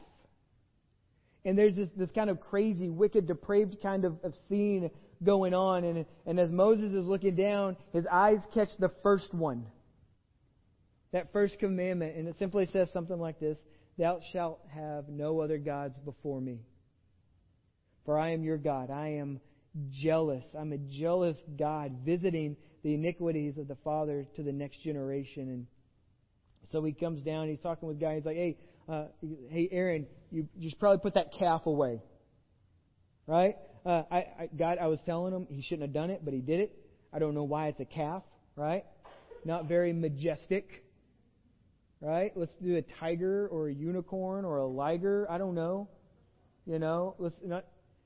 [1.44, 4.90] And there's this, this kind of crazy, wicked, depraved kind of, of scene
[5.24, 5.84] going on.
[5.84, 9.66] And, and as Moses is looking down, his eyes catch the first one.
[11.12, 12.16] That first commandment.
[12.16, 13.58] And it simply says something like this
[13.98, 16.62] Thou shalt have no other gods before me.
[18.06, 18.90] For I am your God.
[18.90, 19.40] I am
[19.92, 20.44] jealous.
[20.58, 25.50] I'm a jealous God visiting the iniquities of the father to the next generation.
[25.50, 25.66] And
[26.72, 27.50] so he comes down.
[27.50, 28.16] He's talking with guy.
[28.16, 29.06] He's like, "Hey, uh,
[29.50, 32.04] hey, Aaron, you, should probably put that calf away."
[33.26, 33.56] Right?
[33.84, 36.42] Uh, I, I, God, I was telling him he shouldn't have done it, but he
[36.42, 36.78] did it.
[37.12, 38.22] I don't know why it's a calf.
[38.56, 38.86] Right?
[39.44, 40.86] Not very majestic.
[42.02, 42.34] Right?
[42.36, 45.26] Let's do a tiger or a unicorn or a liger.
[45.28, 45.90] I don't know.
[46.68, 47.66] You know, let's not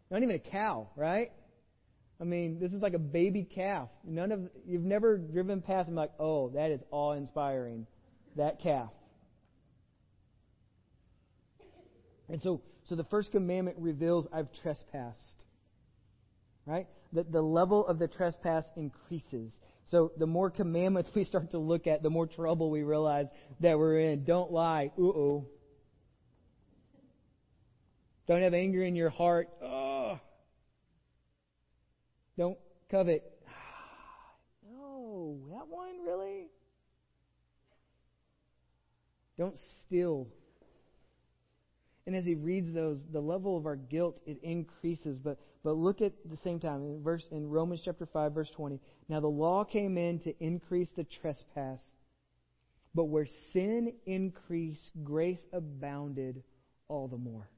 [0.09, 0.87] not even a cow.
[0.95, 1.33] Right?
[2.21, 3.87] I mean, this is like a baby calf.
[4.03, 7.87] None of you've never driven past and like, oh, that is awe inspiring.
[8.35, 8.89] That calf.
[12.27, 15.17] And so so the first commandment reveals I've trespassed.
[16.65, 16.87] Right?
[17.13, 19.51] That the level of the trespass increases.
[19.89, 23.27] So the more commandments we start to look at, the more trouble we realize
[23.61, 24.25] that we're in.
[24.25, 24.91] Don't lie.
[24.97, 25.45] Uh oh.
[28.27, 29.49] Don't have anger in your heart.
[29.63, 29.88] Ugh.
[32.39, 32.57] Don't
[32.89, 33.21] covet.
[34.71, 36.47] No, that one really?
[39.37, 40.25] Don't steal.
[42.07, 45.17] And as he reads those, the level of our guilt it increases.
[45.21, 48.79] But but look at the same time in verse in Romans chapter five, verse twenty.
[49.09, 51.79] Now the law came in to increase the trespass,
[52.95, 56.41] but where sin increased, grace abounded
[56.87, 57.49] all the more.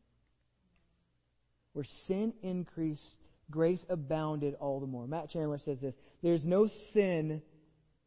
[1.73, 3.20] Where sin increased,
[3.51, 5.07] grace abounded all the more.
[5.07, 7.41] Matt Chandler says this There's no sin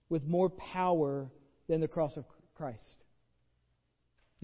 [0.09, 1.31] with more power
[1.69, 3.05] than the cross of Christ.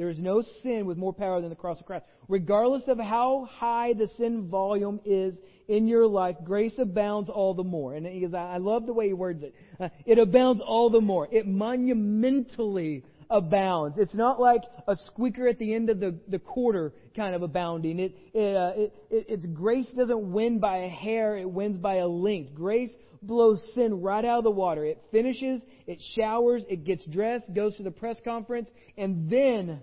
[0.01, 2.07] There is no sin with more power than the cross of Christ.
[2.27, 5.35] Regardless of how high the sin volume is
[5.69, 7.95] in your life, grace abounds all the more.
[7.95, 9.55] And he I love the way he words it.
[9.79, 11.29] Uh, it abounds all the more.
[11.31, 13.97] It monumentally abounds.
[13.99, 17.99] It's not like a squeaker at the end of the, the quarter kind of abounding.
[18.01, 21.97] It, it, uh, it, it, it's grace doesn't win by a hair, it wins by
[21.97, 22.55] a length.
[22.55, 22.91] Grace
[23.23, 24.85] blows sin right out of the water.
[24.85, 29.81] It finishes, it showers, it gets dressed, goes to the press conference, and then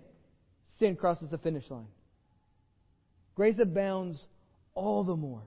[0.80, 1.88] sin crosses the finish line.
[3.36, 4.20] Grace abounds
[4.74, 5.44] all the more.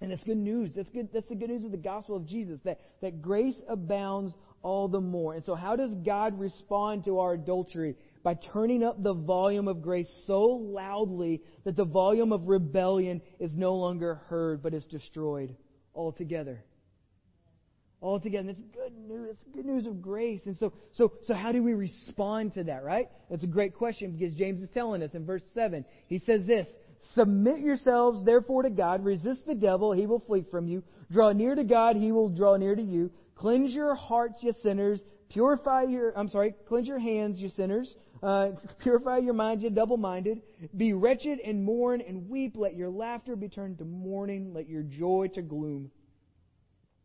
[0.00, 0.72] And that's good news.
[0.76, 1.08] That's good.
[1.12, 2.60] That's the good news of the gospel of Jesus.
[2.64, 5.34] That, that grace abounds all the more.
[5.34, 7.96] And so, how does God respond to our adultery?
[8.22, 13.52] By turning up the volume of grace so loudly that the volume of rebellion is
[13.54, 15.54] no longer heard but is destroyed
[15.94, 16.64] altogether.
[18.02, 18.48] Altogether.
[18.48, 19.28] That's good news.
[19.30, 20.40] It's good news of grace.
[20.44, 23.08] And so, so, so how do we respond to that, right?
[23.30, 25.84] That's a great question because James is telling us in verse 7.
[26.08, 26.66] He says this
[27.14, 29.04] Submit yourselves, therefore, to God.
[29.04, 30.82] Resist the devil, he will flee from you.
[31.10, 33.10] Draw near to God, he will draw near to you.
[33.36, 35.00] Cleanse your hearts, you sinners.
[35.28, 37.94] Purify your, I'm sorry, cleanse your hands, you sinners.
[38.22, 40.40] Uh, purify your minds, you double minded.
[40.76, 42.54] Be wretched and mourn and weep.
[42.56, 44.54] Let your laughter be turned to mourning.
[44.54, 45.90] Let your joy to gloom.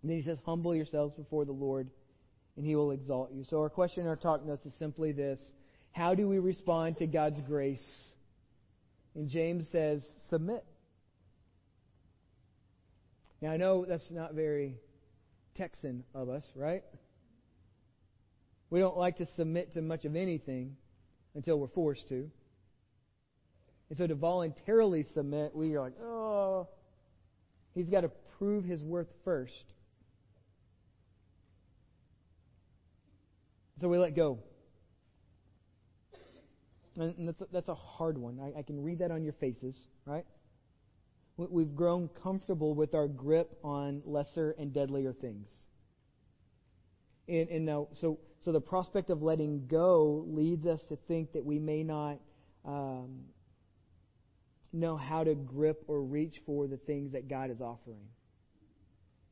[0.02, 1.90] And then he says, Humble yourselves before the Lord,
[2.56, 3.44] and he will exalt you.
[3.50, 5.40] So our question, in our talk notes is simply this
[5.92, 7.84] How do we respond to God's grace?
[9.16, 10.64] And James says, Submit.
[13.42, 14.78] Now I know that's not very
[15.62, 16.84] Texan of us, right?
[18.72, 20.76] We don't like to submit to much of anything
[21.36, 22.32] until we're forced to.
[23.90, 26.68] And so to voluntarily submit, we are like, oh,
[27.76, 29.66] he's got to prove his worth first.
[33.82, 34.40] So we let go.
[36.98, 38.40] And that's a, that's a hard one.
[38.40, 39.76] I, I can read that on your faces,
[40.08, 40.26] right?
[41.38, 45.48] We've grown comfortable with our grip on lesser and deadlier things.
[47.28, 51.44] And, and now, so, so the prospect of letting go leads us to think that
[51.44, 52.20] we may not
[52.66, 53.22] um,
[54.74, 58.06] know how to grip or reach for the things that God is offering.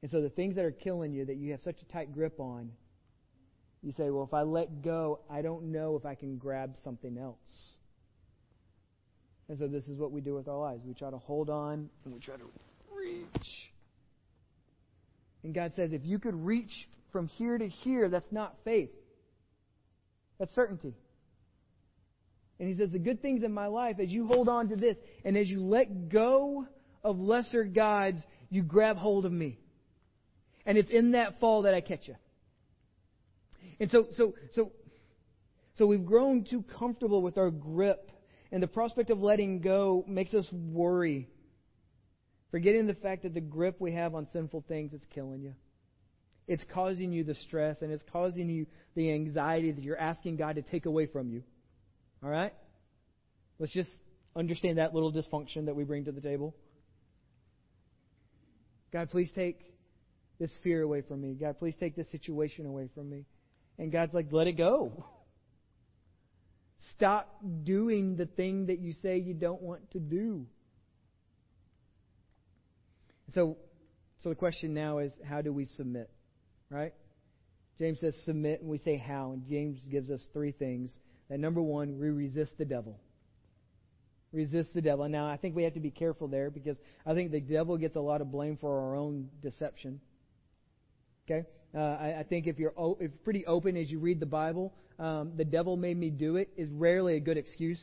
[0.02, 2.40] And so the things that are killing you that you have such a tight grip
[2.40, 2.72] on,
[3.82, 7.18] you say, well, if I let go, I don't know if I can grab something
[7.18, 7.38] else.
[9.50, 10.82] And so this is what we do with our lives.
[10.86, 12.44] We try to hold on and we try to
[12.96, 13.48] reach.
[15.44, 16.72] And God says, if you could reach
[17.12, 18.92] from here to here, that's not faith.
[20.38, 20.94] That's certainty.
[22.60, 24.98] And He says, the good things in my life, as you hold on to this
[25.26, 26.68] and as you let go
[27.04, 29.58] of lesser gods, you grab hold of me.
[30.66, 32.16] And it's in that fall that I catch you.
[33.80, 34.72] And so, so, so,
[35.78, 38.12] so we've grown too comfortable with our grip
[38.52, 41.28] and the prospect of letting go makes us worry,
[42.52, 45.54] forgetting the fact that the grip we have on sinful things is killing you.
[46.48, 50.56] It's causing you the stress and it's causing you the anxiety that you're asking God
[50.56, 51.44] to take away from you.
[52.24, 52.54] All right?
[53.60, 53.90] Let's just
[54.36, 56.56] understand that little dysfunction that we bring to the table.
[58.92, 59.60] God, please take
[60.40, 61.36] this fear away from me.
[61.40, 63.26] God, please take this situation away from me.
[63.78, 65.06] And God's like, let it go.
[67.00, 70.46] Stop doing the thing that you say you don't want to do.
[73.34, 73.56] So,
[74.22, 76.10] so the question now is, how do we submit?
[76.70, 76.94] Right?
[77.78, 79.32] James says submit, and we say how.
[79.32, 80.92] And James gives us three things.
[81.30, 83.00] That number one, we resist the devil.
[84.34, 85.08] Resist the devil.
[85.08, 87.96] Now, I think we have to be careful there because I think the devil gets
[87.96, 90.02] a lot of blame for our own deception.
[91.26, 91.48] Okay?
[91.74, 94.74] Uh, I, I, think if you're o- if pretty open as you read the Bible,
[95.00, 97.80] um, the devil made me do it is rarely a good excuse.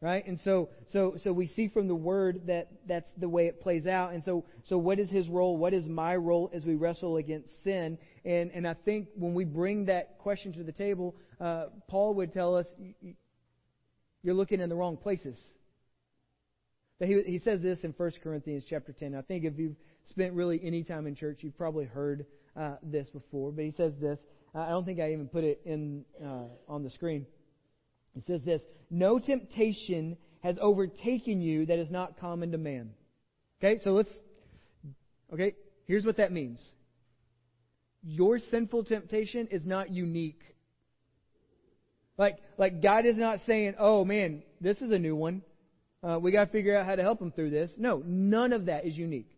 [0.00, 0.26] Right?
[0.26, 3.86] And so, so, so we see from the word that that's the way it plays
[3.86, 4.12] out.
[4.12, 5.56] And so, so what is his role?
[5.56, 7.96] What is my role as we wrestle against sin?
[8.24, 12.34] And, and I think when we bring that question to the table, uh, Paul would
[12.34, 12.66] tell us,
[14.22, 15.36] you're looking in the wrong places.
[17.00, 19.14] He, he says this in 1 Corinthians chapter 10.
[19.14, 19.76] I think if you've
[20.06, 22.26] spent really any time in church, you've probably heard
[22.56, 23.52] uh, this before.
[23.52, 24.18] But he says this.
[24.54, 27.26] I don't think I even put it in uh, on the screen.
[28.16, 32.90] It says this: No temptation has overtaken you that is not common to man.
[33.62, 34.10] Okay, so let's.
[35.32, 35.54] Okay,
[35.86, 36.60] here's what that means.
[38.02, 40.40] Your sinful temptation is not unique
[42.16, 45.42] like, like God is not saying, oh man, this is a new one.
[46.02, 47.70] Uh, we got to figure out how to help him through this.
[47.76, 49.30] No, none of that is unique.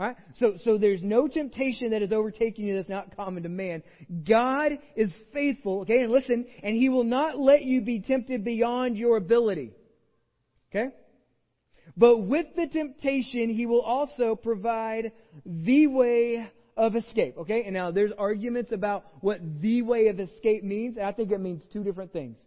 [0.00, 0.16] Right?
[0.38, 3.82] So, so there's no temptation that is overtaking you that's not common to man.
[4.26, 6.04] God is faithful, okay?
[6.04, 9.74] And listen, and He will not let you be tempted beyond your ability.
[10.70, 10.94] Okay?
[11.98, 15.12] But with the temptation, He will also provide
[15.44, 17.36] the way of escape.
[17.36, 17.64] Okay?
[17.64, 20.96] And now there's arguments about what the way of escape means.
[20.96, 22.38] I think it means two different things.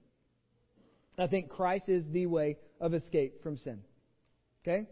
[1.19, 3.81] I think Christ is the way of escape from sin.
[4.63, 4.87] Okay?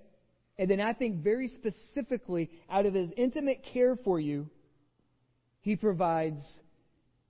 [0.57, 4.49] And then I think very specifically, out of his intimate care for you,
[5.61, 6.41] he provides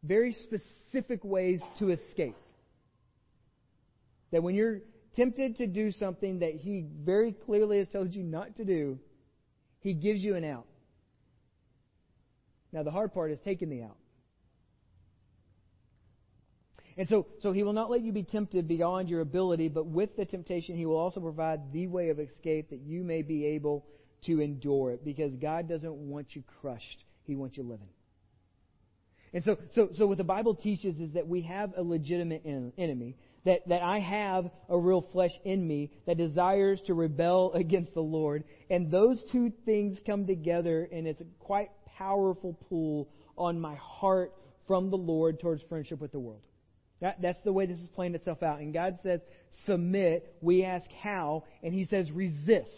[0.04, 2.36] very specific ways to escape.
[4.32, 4.80] That when you're
[5.16, 8.98] tempted to do something that he very clearly has told you not to do,
[9.82, 10.66] he gives you an out.
[12.72, 13.98] Now, the hard part is taking the out.
[16.98, 20.16] And so, so he will not let you be tempted beyond your ability, but with
[20.18, 23.86] the temptation, he will also provide the way of escape that you may be able
[24.26, 25.06] to endure it.
[25.06, 27.88] Because God doesn't want you crushed, he wants you living.
[29.34, 32.44] And so, so, so what the Bible teaches is that we have a legitimate
[32.78, 37.94] enemy, that, that I have a real flesh in me that desires to rebel against
[37.94, 38.44] the Lord.
[38.70, 44.34] And those two things come together, and it's a quite powerful pull on my heart
[44.68, 46.42] from the Lord towards friendship with the world.
[47.02, 48.60] That, that's the way this is playing itself out.
[48.60, 49.22] And God says,
[49.66, 50.36] submit.
[50.40, 52.70] We ask how, and He says, resist.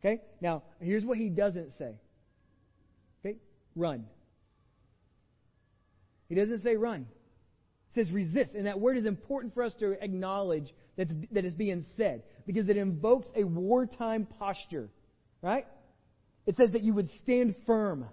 [0.00, 0.22] Okay?
[0.40, 1.96] Now, here's what He doesn't say.
[3.20, 3.38] Okay?
[3.74, 4.06] Run.
[6.28, 7.06] He doesn't say run.
[7.92, 8.52] He says resist.
[8.54, 12.68] And that word is important for us to acknowledge that's, that is being said because
[12.68, 14.88] it invokes a wartime posture.
[15.42, 15.66] Right?
[16.46, 18.06] It says that you would stand firm.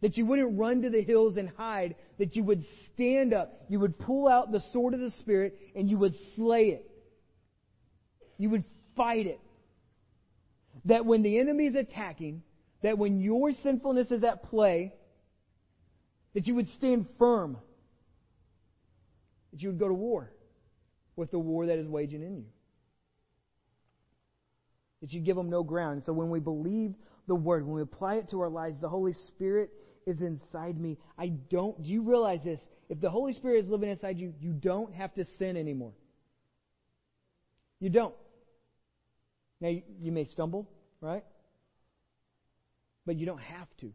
[0.00, 1.96] That you wouldn't run to the hills and hide.
[2.18, 3.64] That you would stand up.
[3.68, 6.90] You would pull out the sword of the Spirit and you would slay it.
[8.38, 8.64] You would
[8.96, 9.40] fight it.
[10.84, 12.42] That when the enemy is attacking,
[12.82, 14.94] that when your sinfulness is at play,
[16.34, 17.58] that you would stand firm.
[19.52, 20.32] That you would go to war
[21.16, 22.44] with the war that is waging in you
[25.00, 26.02] that you give them no ground.
[26.06, 26.94] So when we believe
[27.26, 29.70] the word, when we apply it to our lives, the Holy Spirit
[30.08, 30.98] is inside me.
[31.18, 32.60] I don't, do you realize this?
[32.88, 35.92] If the Holy Spirit is living inside you, you don't have to sin anymore.
[37.80, 38.14] You don't.
[39.60, 40.68] Now, you, you may stumble,
[41.00, 41.24] right?
[43.06, 43.92] But you don't have to.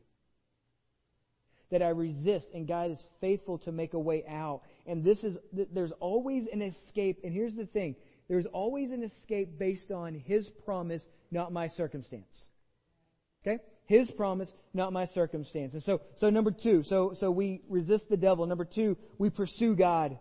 [1.71, 4.62] That I resist, and God is faithful to make a way out.
[4.86, 5.38] And this is,
[5.73, 7.21] there's always an escape.
[7.23, 7.95] And here's the thing
[8.30, 12.45] there's always an escape based on His promise, not my circumstance.
[13.45, 13.62] Okay?
[13.85, 15.73] His promise, not my circumstance.
[15.73, 18.45] And so, so number two, so, so we resist the devil.
[18.45, 20.17] Number two, we pursue God.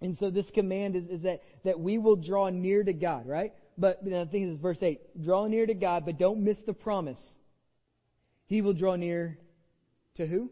[0.00, 3.52] And so this command is, is that, that we will draw near to God, right?
[3.76, 5.24] But you know, think this is verse 8.
[5.24, 7.18] Draw near to God, but don't miss the promise.
[8.46, 9.38] He will draw near
[10.16, 10.50] to who?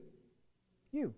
[0.90, 1.14] You.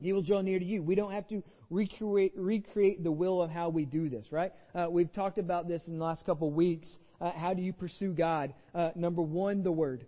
[0.00, 0.82] He will draw near to you.
[0.82, 4.52] We don't have to recreate, recreate the will of how we do this, right?
[4.74, 6.88] Uh, we've talked about this in the last couple weeks.
[7.22, 8.52] Uh, how do you pursue God?
[8.74, 10.04] Uh, number one, the Word.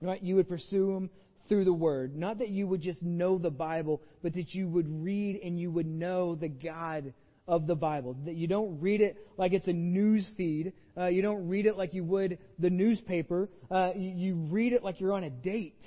[0.00, 0.22] Right?
[0.22, 1.10] You would pursue Him
[1.48, 2.16] through the Word.
[2.16, 5.72] Not that you would just know the Bible, but that you would read and you
[5.72, 7.12] would know the God
[7.48, 8.16] of the Bible.
[8.24, 10.72] That you don't read it like it's a news feed.
[10.96, 13.48] Uh, you don't read it like you would the newspaper.
[13.68, 15.82] Uh, you, you read it like you're on a date.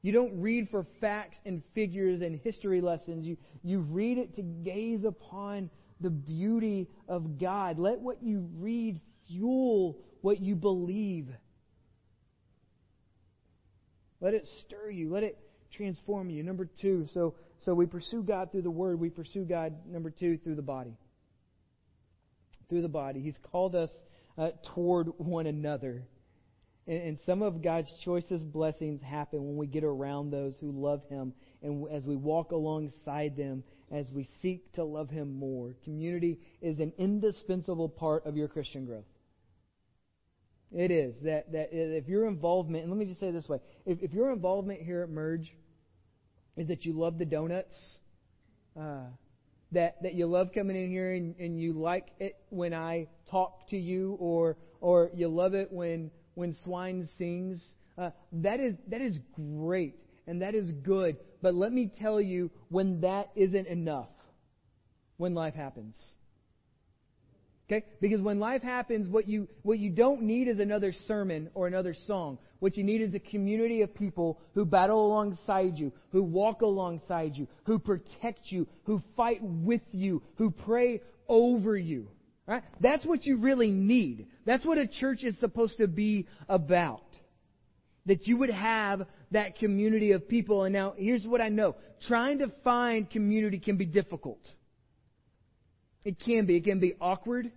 [0.00, 3.24] You don't read for facts and figures and history lessons.
[3.24, 5.70] You, you read it to gaze upon
[6.02, 7.78] the beauty of God.
[7.78, 11.28] Let what you read fuel what you believe.
[14.20, 15.12] Let it stir you.
[15.12, 15.38] Let it
[15.76, 16.42] transform you.
[16.42, 17.34] Number two, so
[17.64, 18.98] so we pursue God through the Word.
[18.98, 20.96] We pursue God, number two, through the body.
[22.68, 23.20] Through the body.
[23.20, 23.90] He's called us
[24.36, 26.04] uh, toward one another.
[26.86, 31.02] And, and some of God's choicest blessings happen when we get around those who love
[31.08, 35.74] Him and as we walk alongside them as we seek to love Him more.
[35.84, 39.04] Community is an indispensable part of your Christian growth.
[40.74, 41.14] It is.
[41.22, 44.32] That, that if your involvement, and let me just say this way if, if your
[44.32, 45.54] involvement here at Merge
[46.56, 47.74] is that you love the donuts,
[48.80, 49.04] uh,
[49.72, 53.68] that, that you love coming in here and, and you like it when I talk
[53.70, 57.58] to you, or, or you love it when, when swine sings,
[57.98, 61.16] uh, that, is, that is great and that is good.
[61.40, 64.08] But let me tell you when that isn't enough,
[65.16, 65.96] when life happens.
[67.68, 67.86] Okay?
[68.00, 71.94] Because when life happens, what you, what you don't need is another sermon or another
[72.06, 72.38] song.
[72.58, 77.34] What you need is a community of people who battle alongside you, who walk alongside
[77.34, 82.08] you, who protect you, who fight with you, who pray over you.
[82.46, 82.62] Right?
[82.80, 84.26] That's what you really need.
[84.44, 87.04] That's what a church is supposed to be about.
[88.06, 90.64] That you would have that community of people.
[90.64, 91.76] And now, here's what I know
[92.08, 94.40] trying to find community can be difficult.
[96.04, 96.56] It can be.
[96.56, 97.52] It can be awkward.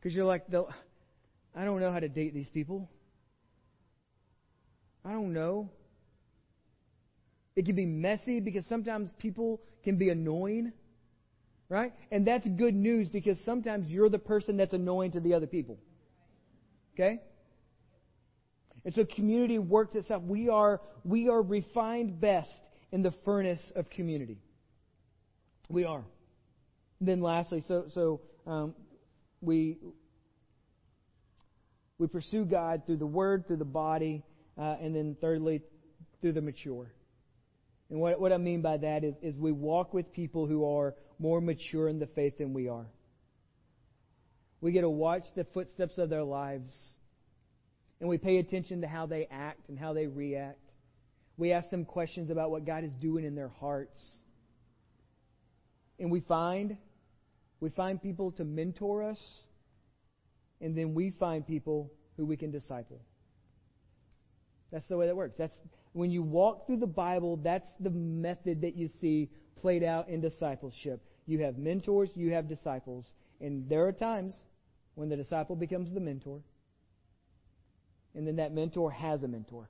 [0.00, 0.46] Because you're like,
[1.54, 2.90] I don't know how to date these people.
[5.04, 5.70] I don't know.
[7.54, 10.72] It can be messy because sometimes people can be annoying,
[11.72, 11.94] right?
[12.10, 15.78] And that's good news because sometimes you're the person that's annoying to the other people.
[16.94, 17.18] Okay?
[18.84, 20.22] And so community works itself.
[20.22, 22.50] We are, we are refined best
[22.92, 24.36] in the furnace of community.
[25.70, 26.04] We are.
[27.00, 28.74] And then lastly, so, so um,
[29.40, 29.78] we,
[31.96, 34.24] we pursue God through the Word, through the body,
[34.58, 35.62] uh, and then thirdly,
[36.20, 36.92] through the mature.
[37.88, 40.94] And what, what I mean by that is, is we walk with people who are
[41.22, 42.86] more mature in the faith than we are.
[44.60, 46.72] We get to watch the footsteps of their lives,
[48.00, 50.58] and we pay attention to how they act and how they react.
[51.36, 53.98] We ask them questions about what God is doing in their hearts.
[55.98, 56.76] And we find
[57.60, 59.20] we find people to mentor us,
[60.60, 63.00] and then we find people who we can disciple.
[64.72, 65.36] That's the way that works.
[65.38, 65.54] That's
[65.92, 70.20] when you walk through the Bible, that's the method that you see played out in
[70.20, 71.00] discipleship.
[71.26, 73.06] You have mentors, you have disciples,
[73.40, 74.34] and there are times
[74.94, 76.40] when the disciple becomes the mentor,
[78.14, 79.68] and then that mentor has a mentor.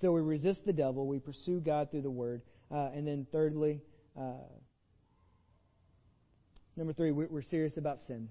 [0.00, 3.80] So we resist the devil, we pursue God through the Word, uh, and then thirdly,
[4.18, 4.34] uh,
[6.76, 8.28] Number three, we're serious about sin.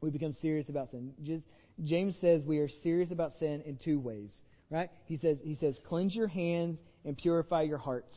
[0.00, 1.12] We become serious about sin.
[1.22, 1.44] Just,
[1.84, 4.30] James says we are serious about sin in two ways,
[4.70, 4.90] right?
[5.04, 8.14] He says, he says, cleanse your hands and purify your hearts.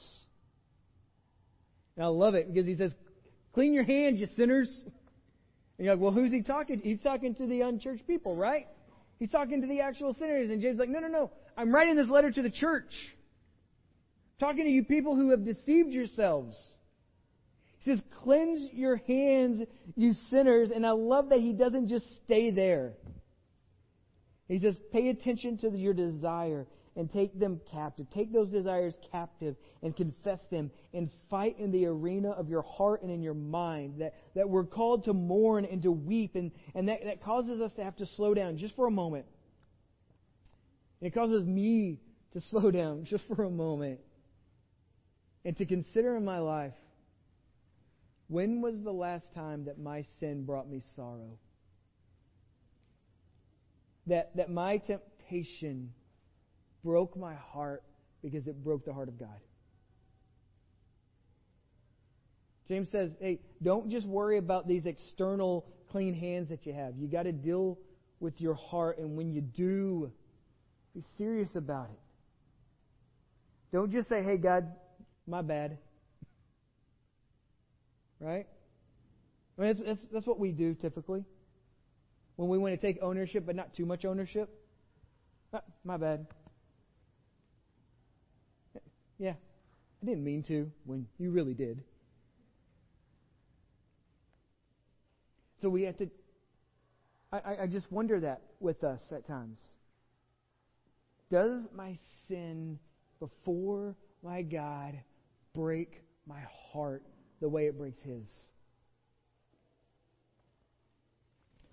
[1.95, 2.91] And I love it because he says,
[3.53, 4.69] clean your hands, you sinners.
[5.77, 6.87] And you're like, well, who's he talking to?
[6.87, 8.67] He's talking to the unchurched people, right?
[9.19, 10.49] He's talking to the actual sinners.
[10.49, 11.31] And James is like, no, no, no.
[11.57, 12.91] I'm writing this letter to the church.
[14.39, 16.55] Talking to you people who have deceived yourselves.
[17.79, 19.63] He says, Cleanse your hands,
[19.95, 20.69] you sinners.
[20.73, 22.93] And I love that he doesn't just stay there.
[24.47, 26.65] He says, Pay attention to your desire
[26.95, 28.07] and take them captive.
[28.13, 33.01] Take those desires captive and confess them and fight in the arena of your heart
[33.03, 34.01] and in your mind.
[34.01, 37.71] That, that we're called to mourn and to weep, and, and that, that causes us
[37.73, 39.25] to have to slow down just for a moment.
[41.01, 41.99] It causes me
[42.33, 43.99] to slow down just for a moment
[45.45, 46.73] and to consider in my life
[48.27, 51.39] when was the last time that my sin brought me sorrow?
[54.05, 55.93] That, that my temptation
[56.83, 57.83] broke my heart
[58.21, 59.39] because it broke the heart of God.
[62.67, 66.95] James says, hey, don't just worry about these external clean hands that you have.
[66.97, 67.79] You got to deal
[68.19, 70.11] with your heart, and when you do,
[70.93, 71.99] be serious about it.
[73.71, 74.67] Don't just say, hey, God,
[75.25, 75.77] my bad.
[78.19, 78.47] Right?
[79.57, 81.23] I mean, that's, that's, what we do typically.
[82.35, 84.49] When we want to take ownership, but not too much ownership.
[85.53, 86.27] Ah, my bad.
[89.19, 89.33] Yeah,
[90.01, 91.83] I didn't mean to when you really did.
[95.61, 96.09] So we have to.
[97.31, 99.59] I, I just wonder that with us at times.
[101.29, 102.79] Does my sin
[103.19, 104.99] before my God
[105.53, 106.41] break my
[106.71, 107.03] heart
[107.41, 108.27] the way it breaks His.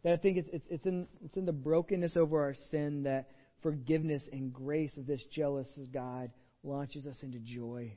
[0.05, 3.31] That I think it's, it's, it's, in, it's in the brokenness over our sin that
[3.63, 6.31] forgiveness and grace of this jealous God
[6.67, 7.93] launches us into joy.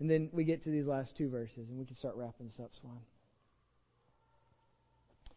[0.00, 2.60] And then we get to these last two verses, and we can start wrapping this
[2.62, 3.00] up, Swan.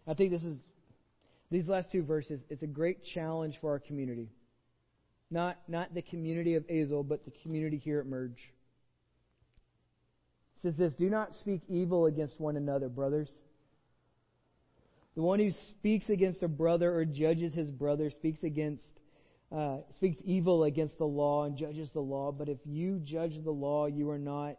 [0.08, 0.58] I think this is
[1.52, 2.42] these last two verses.
[2.50, 4.30] It's a great challenge for our community,
[5.32, 8.52] not not the community of Azle, but the community here at Merge.
[10.58, 13.30] It says this: Do not speak evil against one another, brothers.
[15.16, 18.84] The one who speaks against a brother or judges his brother speaks against
[19.56, 22.32] uh, speaks evil against the law and judges the law.
[22.32, 24.58] But if you judge the law, you are not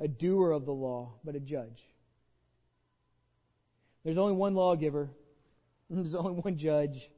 [0.00, 1.82] a doer of the law, but a judge.
[4.04, 5.10] There's only one lawgiver.
[5.90, 7.10] There's only one judge.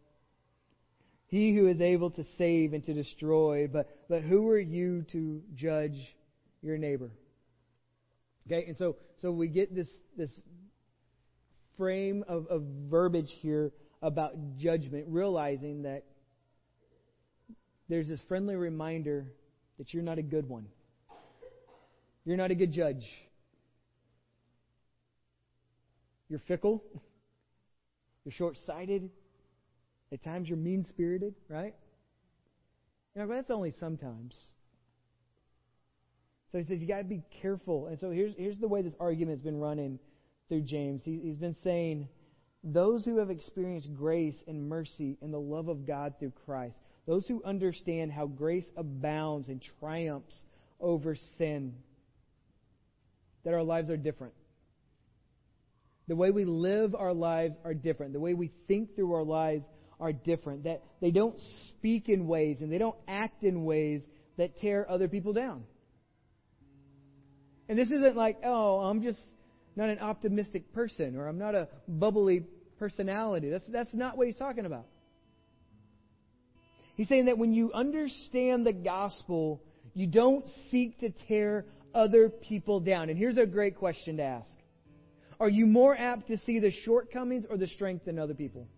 [1.26, 3.68] He who is able to save and to destroy.
[3.68, 5.96] But, but who are you to judge
[6.62, 7.10] your neighbor?
[8.46, 10.30] Okay, and so, so we get this, this
[11.76, 16.04] frame of, of verbiage here about judgment, realizing that
[17.90, 19.26] there's this friendly reminder
[19.78, 20.66] that you're not a good one.
[22.24, 23.04] You're not a good judge.
[26.28, 26.82] You're fickle.
[28.24, 29.10] You're short sighted.
[30.12, 31.74] At times you're mean spirited, right?
[33.14, 34.34] You know, but that's only sometimes.
[36.52, 37.86] So he says you got to be careful.
[37.86, 39.98] And so here's here's the way this argument's been running
[40.48, 41.02] through James.
[41.04, 42.08] He, he's been saying
[42.62, 46.76] those who have experienced grace and mercy and the love of God through Christ,
[47.10, 50.32] those who understand how grace abounds and triumphs
[50.80, 51.74] over sin,
[53.44, 54.32] that our lives are different.
[56.06, 58.12] The way we live our lives are different.
[58.12, 59.64] The way we think through our lives
[59.98, 60.62] are different.
[60.64, 61.34] That they don't
[61.66, 64.02] speak in ways and they don't act in ways
[64.38, 65.64] that tear other people down.
[67.68, 69.18] And this isn't like, oh, I'm just
[69.74, 72.44] not an optimistic person or I'm not a bubbly
[72.78, 73.50] personality.
[73.50, 74.86] That's, that's not what he's talking about.
[77.00, 79.62] He's saying that when you understand the gospel,
[79.94, 83.08] you don't seek to tear other people down.
[83.08, 84.50] And here's a great question to ask
[85.40, 88.68] Are you more apt to see the shortcomings or the strength in other people?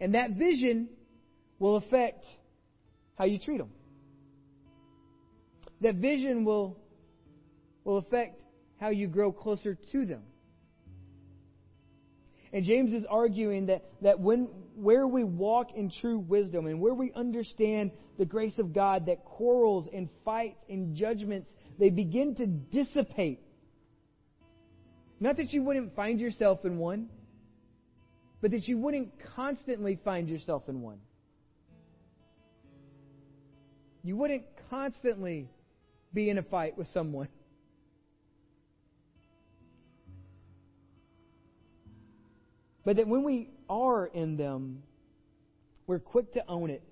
[0.00, 0.90] And that vision
[1.58, 2.24] will affect
[3.18, 3.70] how you treat them.
[5.80, 6.78] That vision will,
[7.82, 8.40] will affect
[8.78, 10.22] how you grow closer to them.
[12.52, 16.94] And James is arguing that, that when, where we walk in true wisdom and where
[16.94, 22.46] we understand the grace of God, that quarrels and fights and judgments, they begin to
[22.46, 23.40] dissipate.
[25.18, 27.08] Not that you wouldn't find yourself in one,
[28.40, 30.98] but that you wouldn't constantly find yourself in one.
[34.02, 35.48] You wouldn't constantly
[36.14, 37.28] be in a fight with someone.
[42.86, 44.84] But that when we are in them,
[45.88, 46.84] we're quick to own it.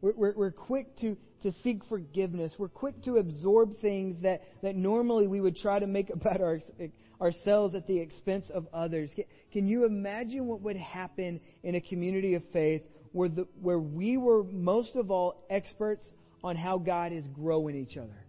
[0.00, 2.52] We're, we're, we're, quick to, to seek forgiveness.
[2.56, 6.60] We're quick to absorb things that, that normally we would try to make about our,
[7.20, 9.10] ourselves at the expense of others.
[9.16, 13.80] Can, can you imagine what would happen in a community of faith where, the, where
[13.80, 16.06] we were most of all experts
[16.44, 18.24] on how God is growing each other?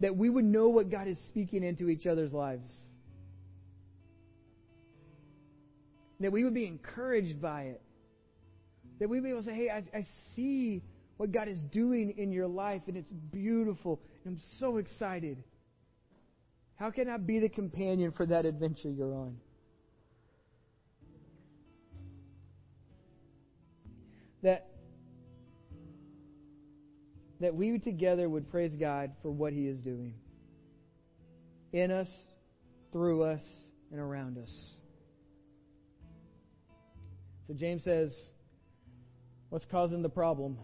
[0.00, 2.70] That we would know what God is speaking into each other's lives.
[6.20, 7.82] That we would be encouraged by it.
[9.00, 10.82] That we would be able to say, hey, I, I see
[11.16, 14.00] what God is doing in your life, and it's beautiful.
[14.24, 15.42] And I'm so excited.
[16.76, 19.36] How can I be the companion for that adventure you're on?
[24.42, 24.68] That
[27.40, 30.14] that we together would praise God for what He is doing
[31.72, 32.08] in us,
[32.92, 33.42] through us,
[33.90, 34.50] and around us.
[37.46, 38.12] So James says,
[39.50, 40.56] What's causing the problem?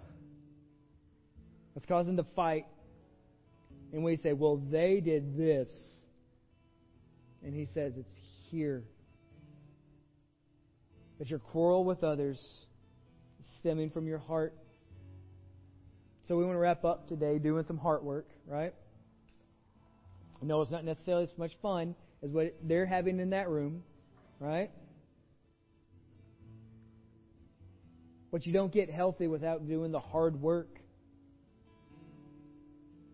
[1.74, 2.66] What's causing the fight?
[3.92, 5.68] And we say, Well, they did this.
[7.44, 8.08] And he says, It's
[8.50, 8.84] here.
[11.18, 12.40] That your quarrel with others
[13.60, 14.54] stemming from your heart
[16.28, 18.74] so we want to wrap up today doing some heart work, right?
[20.40, 23.82] No, it's not necessarily as much fun as what they're having in that room,
[24.38, 24.70] right?
[28.30, 30.78] But you don't get healthy without doing the hard work.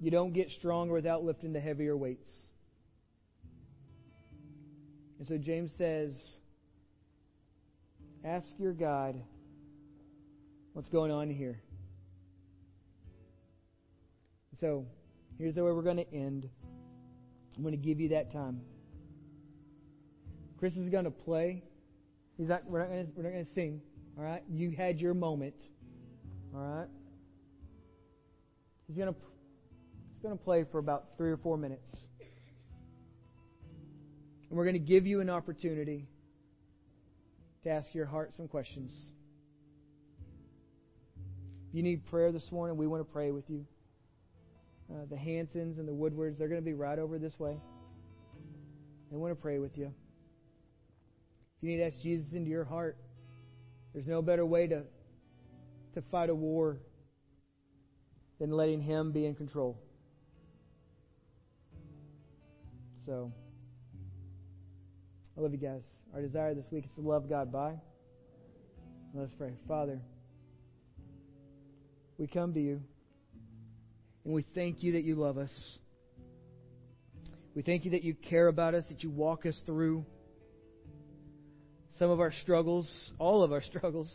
[0.01, 2.33] You don't get stronger without lifting the heavier weights.
[5.19, 6.13] And so James says,
[8.25, 9.17] ask your God
[10.73, 11.61] what's going on here.
[14.61, 14.87] So,
[15.39, 16.49] here's the way we're going to end.
[17.57, 18.61] I'm going to give you that time.
[20.59, 21.63] Chris is going to play.
[22.37, 23.81] He's not, we're not gonna, we're not going to sing.
[24.17, 24.43] All right?
[24.51, 25.55] You had your moment.
[26.55, 26.89] All right?
[28.89, 29.21] He's going to
[30.15, 31.89] he's going to play for about 3 or 4 minutes.
[34.49, 36.09] And we're going to give you an opportunity
[37.63, 38.91] to ask your heart some questions.
[41.69, 43.67] If you need prayer this morning, we want to pray with you.
[44.91, 47.57] Uh, the Hansons and the Woodwards, they're going to be right over this way.
[49.11, 49.87] They want to pray with you.
[49.87, 52.97] If you need to ask Jesus into your heart,
[53.93, 54.83] there's no better way to,
[55.95, 56.79] to fight a war
[58.39, 59.79] than letting Him be in control.
[63.05, 63.33] So,
[65.37, 65.83] I love you guys.
[66.15, 67.75] Our desire this week is to love God by.
[69.15, 69.53] Let's pray.
[69.67, 70.01] Father,
[72.19, 72.83] we come to you
[74.25, 75.51] and we thank you that you love us.
[77.55, 80.05] We thank you that you care about us, that you walk us through
[81.99, 82.89] some of our struggles,
[83.19, 84.09] all of our struggles.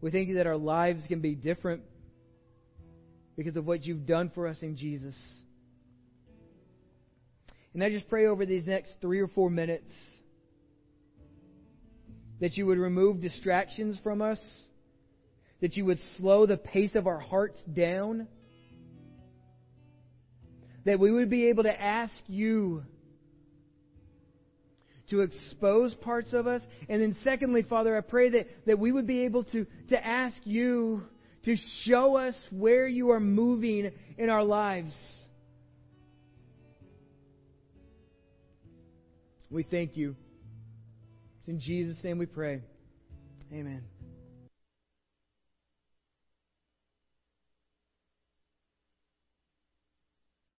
[0.00, 1.82] We thank you that our lives can be different
[3.36, 5.14] because of what you've done for us in Jesus.
[7.74, 9.90] And I just pray over these next three or four minutes
[12.40, 14.38] that you would remove distractions from us,
[15.60, 18.28] that you would slow the pace of our hearts down,
[20.84, 22.82] that we would be able to ask you
[25.10, 26.62] to expose parts of us.
[26.88, 30.36] And then, secondly, Father, I pray that, that we would be able to, to ask
[30.44, 31.02] you
[31.44, 34.92] to show us where you are moving in our lives.
[39.50, 40.14] We thank you.
[41.40, 42.60] It's in Jesus' name we pray.
[43.52, 43.97] Amen.